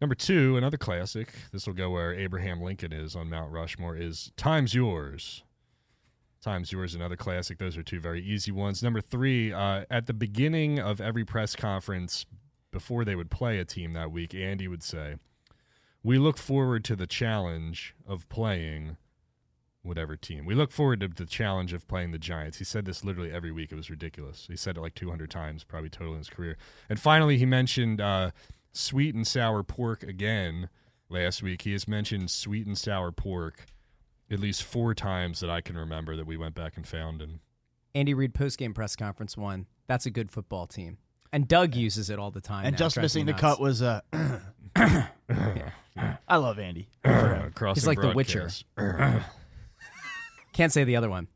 [0.00, 1.32] Number two, another classic.
[1.50, 3.96] This will go where Abraham Lincoln is on Mount Rushmore.
[3.96, 5.42] Is "Time's Yours."
[6.46, 7.58] Time's Yours, another classic.
[7.58, 8.80] Those are two very easy ones.
[8.80, 12.24] Number three, uh, at the beginning of every press conference
[12.70, 15.16] before they would play a team that week, Andy would say,
[16.04, 18.96] "We look forward to the challenge of playing."
[19.82, 20.44] whatever team.
[20.44, 22.58] We look forward to the challenge of playing the Giants.
[22.58, 23.70] He said this literally every week.
[23.70, 24.48] It was ridiculous.
[24.48, 26.56] He said it like 200 times, probably total in his career.
[26.88, 28.32] And finally, he mentioned uh,
[28.72, 30.70] sweet and sour pork again
[31.08, 31.62] last week.
[31.62, 33.66] He has mentioned sweet and sour pork
[34.30, 37.22] at least four times that I can remember that we went back and found.
[37.22, 37.40] And
[37.94, 39.66] Andy Reid post game press conference one.
[39.86, 40.98] That's a good football team.
[41.32, 42.64] And Doug uses it all the time.
[42.66, 42.78] and now.
[42.78, 43.40] just missing the nuts.
[43.40, 44.00] cut was uh
[46.28, 46.88] I love Andy.
[47.54, 48.50] Crossing He's like The Witcher.
[50.52, 51.28] Can't say the other one.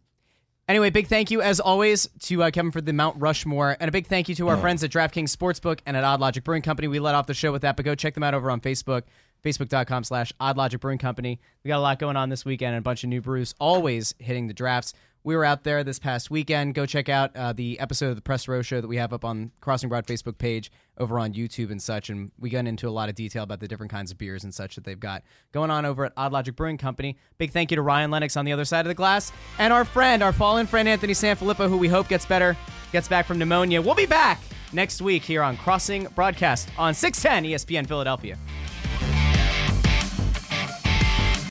[0.69, 3.93] Anyway, big thank you as always to uh, Kevin for the Mount Rushmore, and a
[3.93, 6.87] big thank you to our friends at DraftKings Sportsbook and at Odd Logic Brewing Company.
[6.87, 9.03] We let off the show with that, but go check them out over on Facebook,
[9.43, 11.41] facebook.com slash oddlogic Brewing Company.
[11.65, 14.15] We got a lot going on this weekend and a bunch of new brews, always
[14.19, 14.95] hitting the drafts.
[15.23, 16.75] We were out there this past weekend.
[16.75, 19.23] Go check out uh, the episode of the Press Row Show that we have up
[19.23, 22.09] on Crossing Broad Facebook page over on YouTube and such.
[22.09, 24.55] And we got into a lot of detail about the different kinds of beers and
[24.55, 25.23] such that they've got
[25.53, 27.19] going on over at oddlogic Brewing Company.
[27.37, 29.85] Big thank you to Ryan Lennox on the other side of the glass and our
[29.85, 32.57] friend, our fallen friend Anthony Sanfilippo, who we hope gets better,
[32.91, 33.83] gets back from pneumonia.
[33.83, 34.41] We'll be back
[34.73, 38.39] next week here on Crossing Broadcast on 610 ESPN Philadelphia.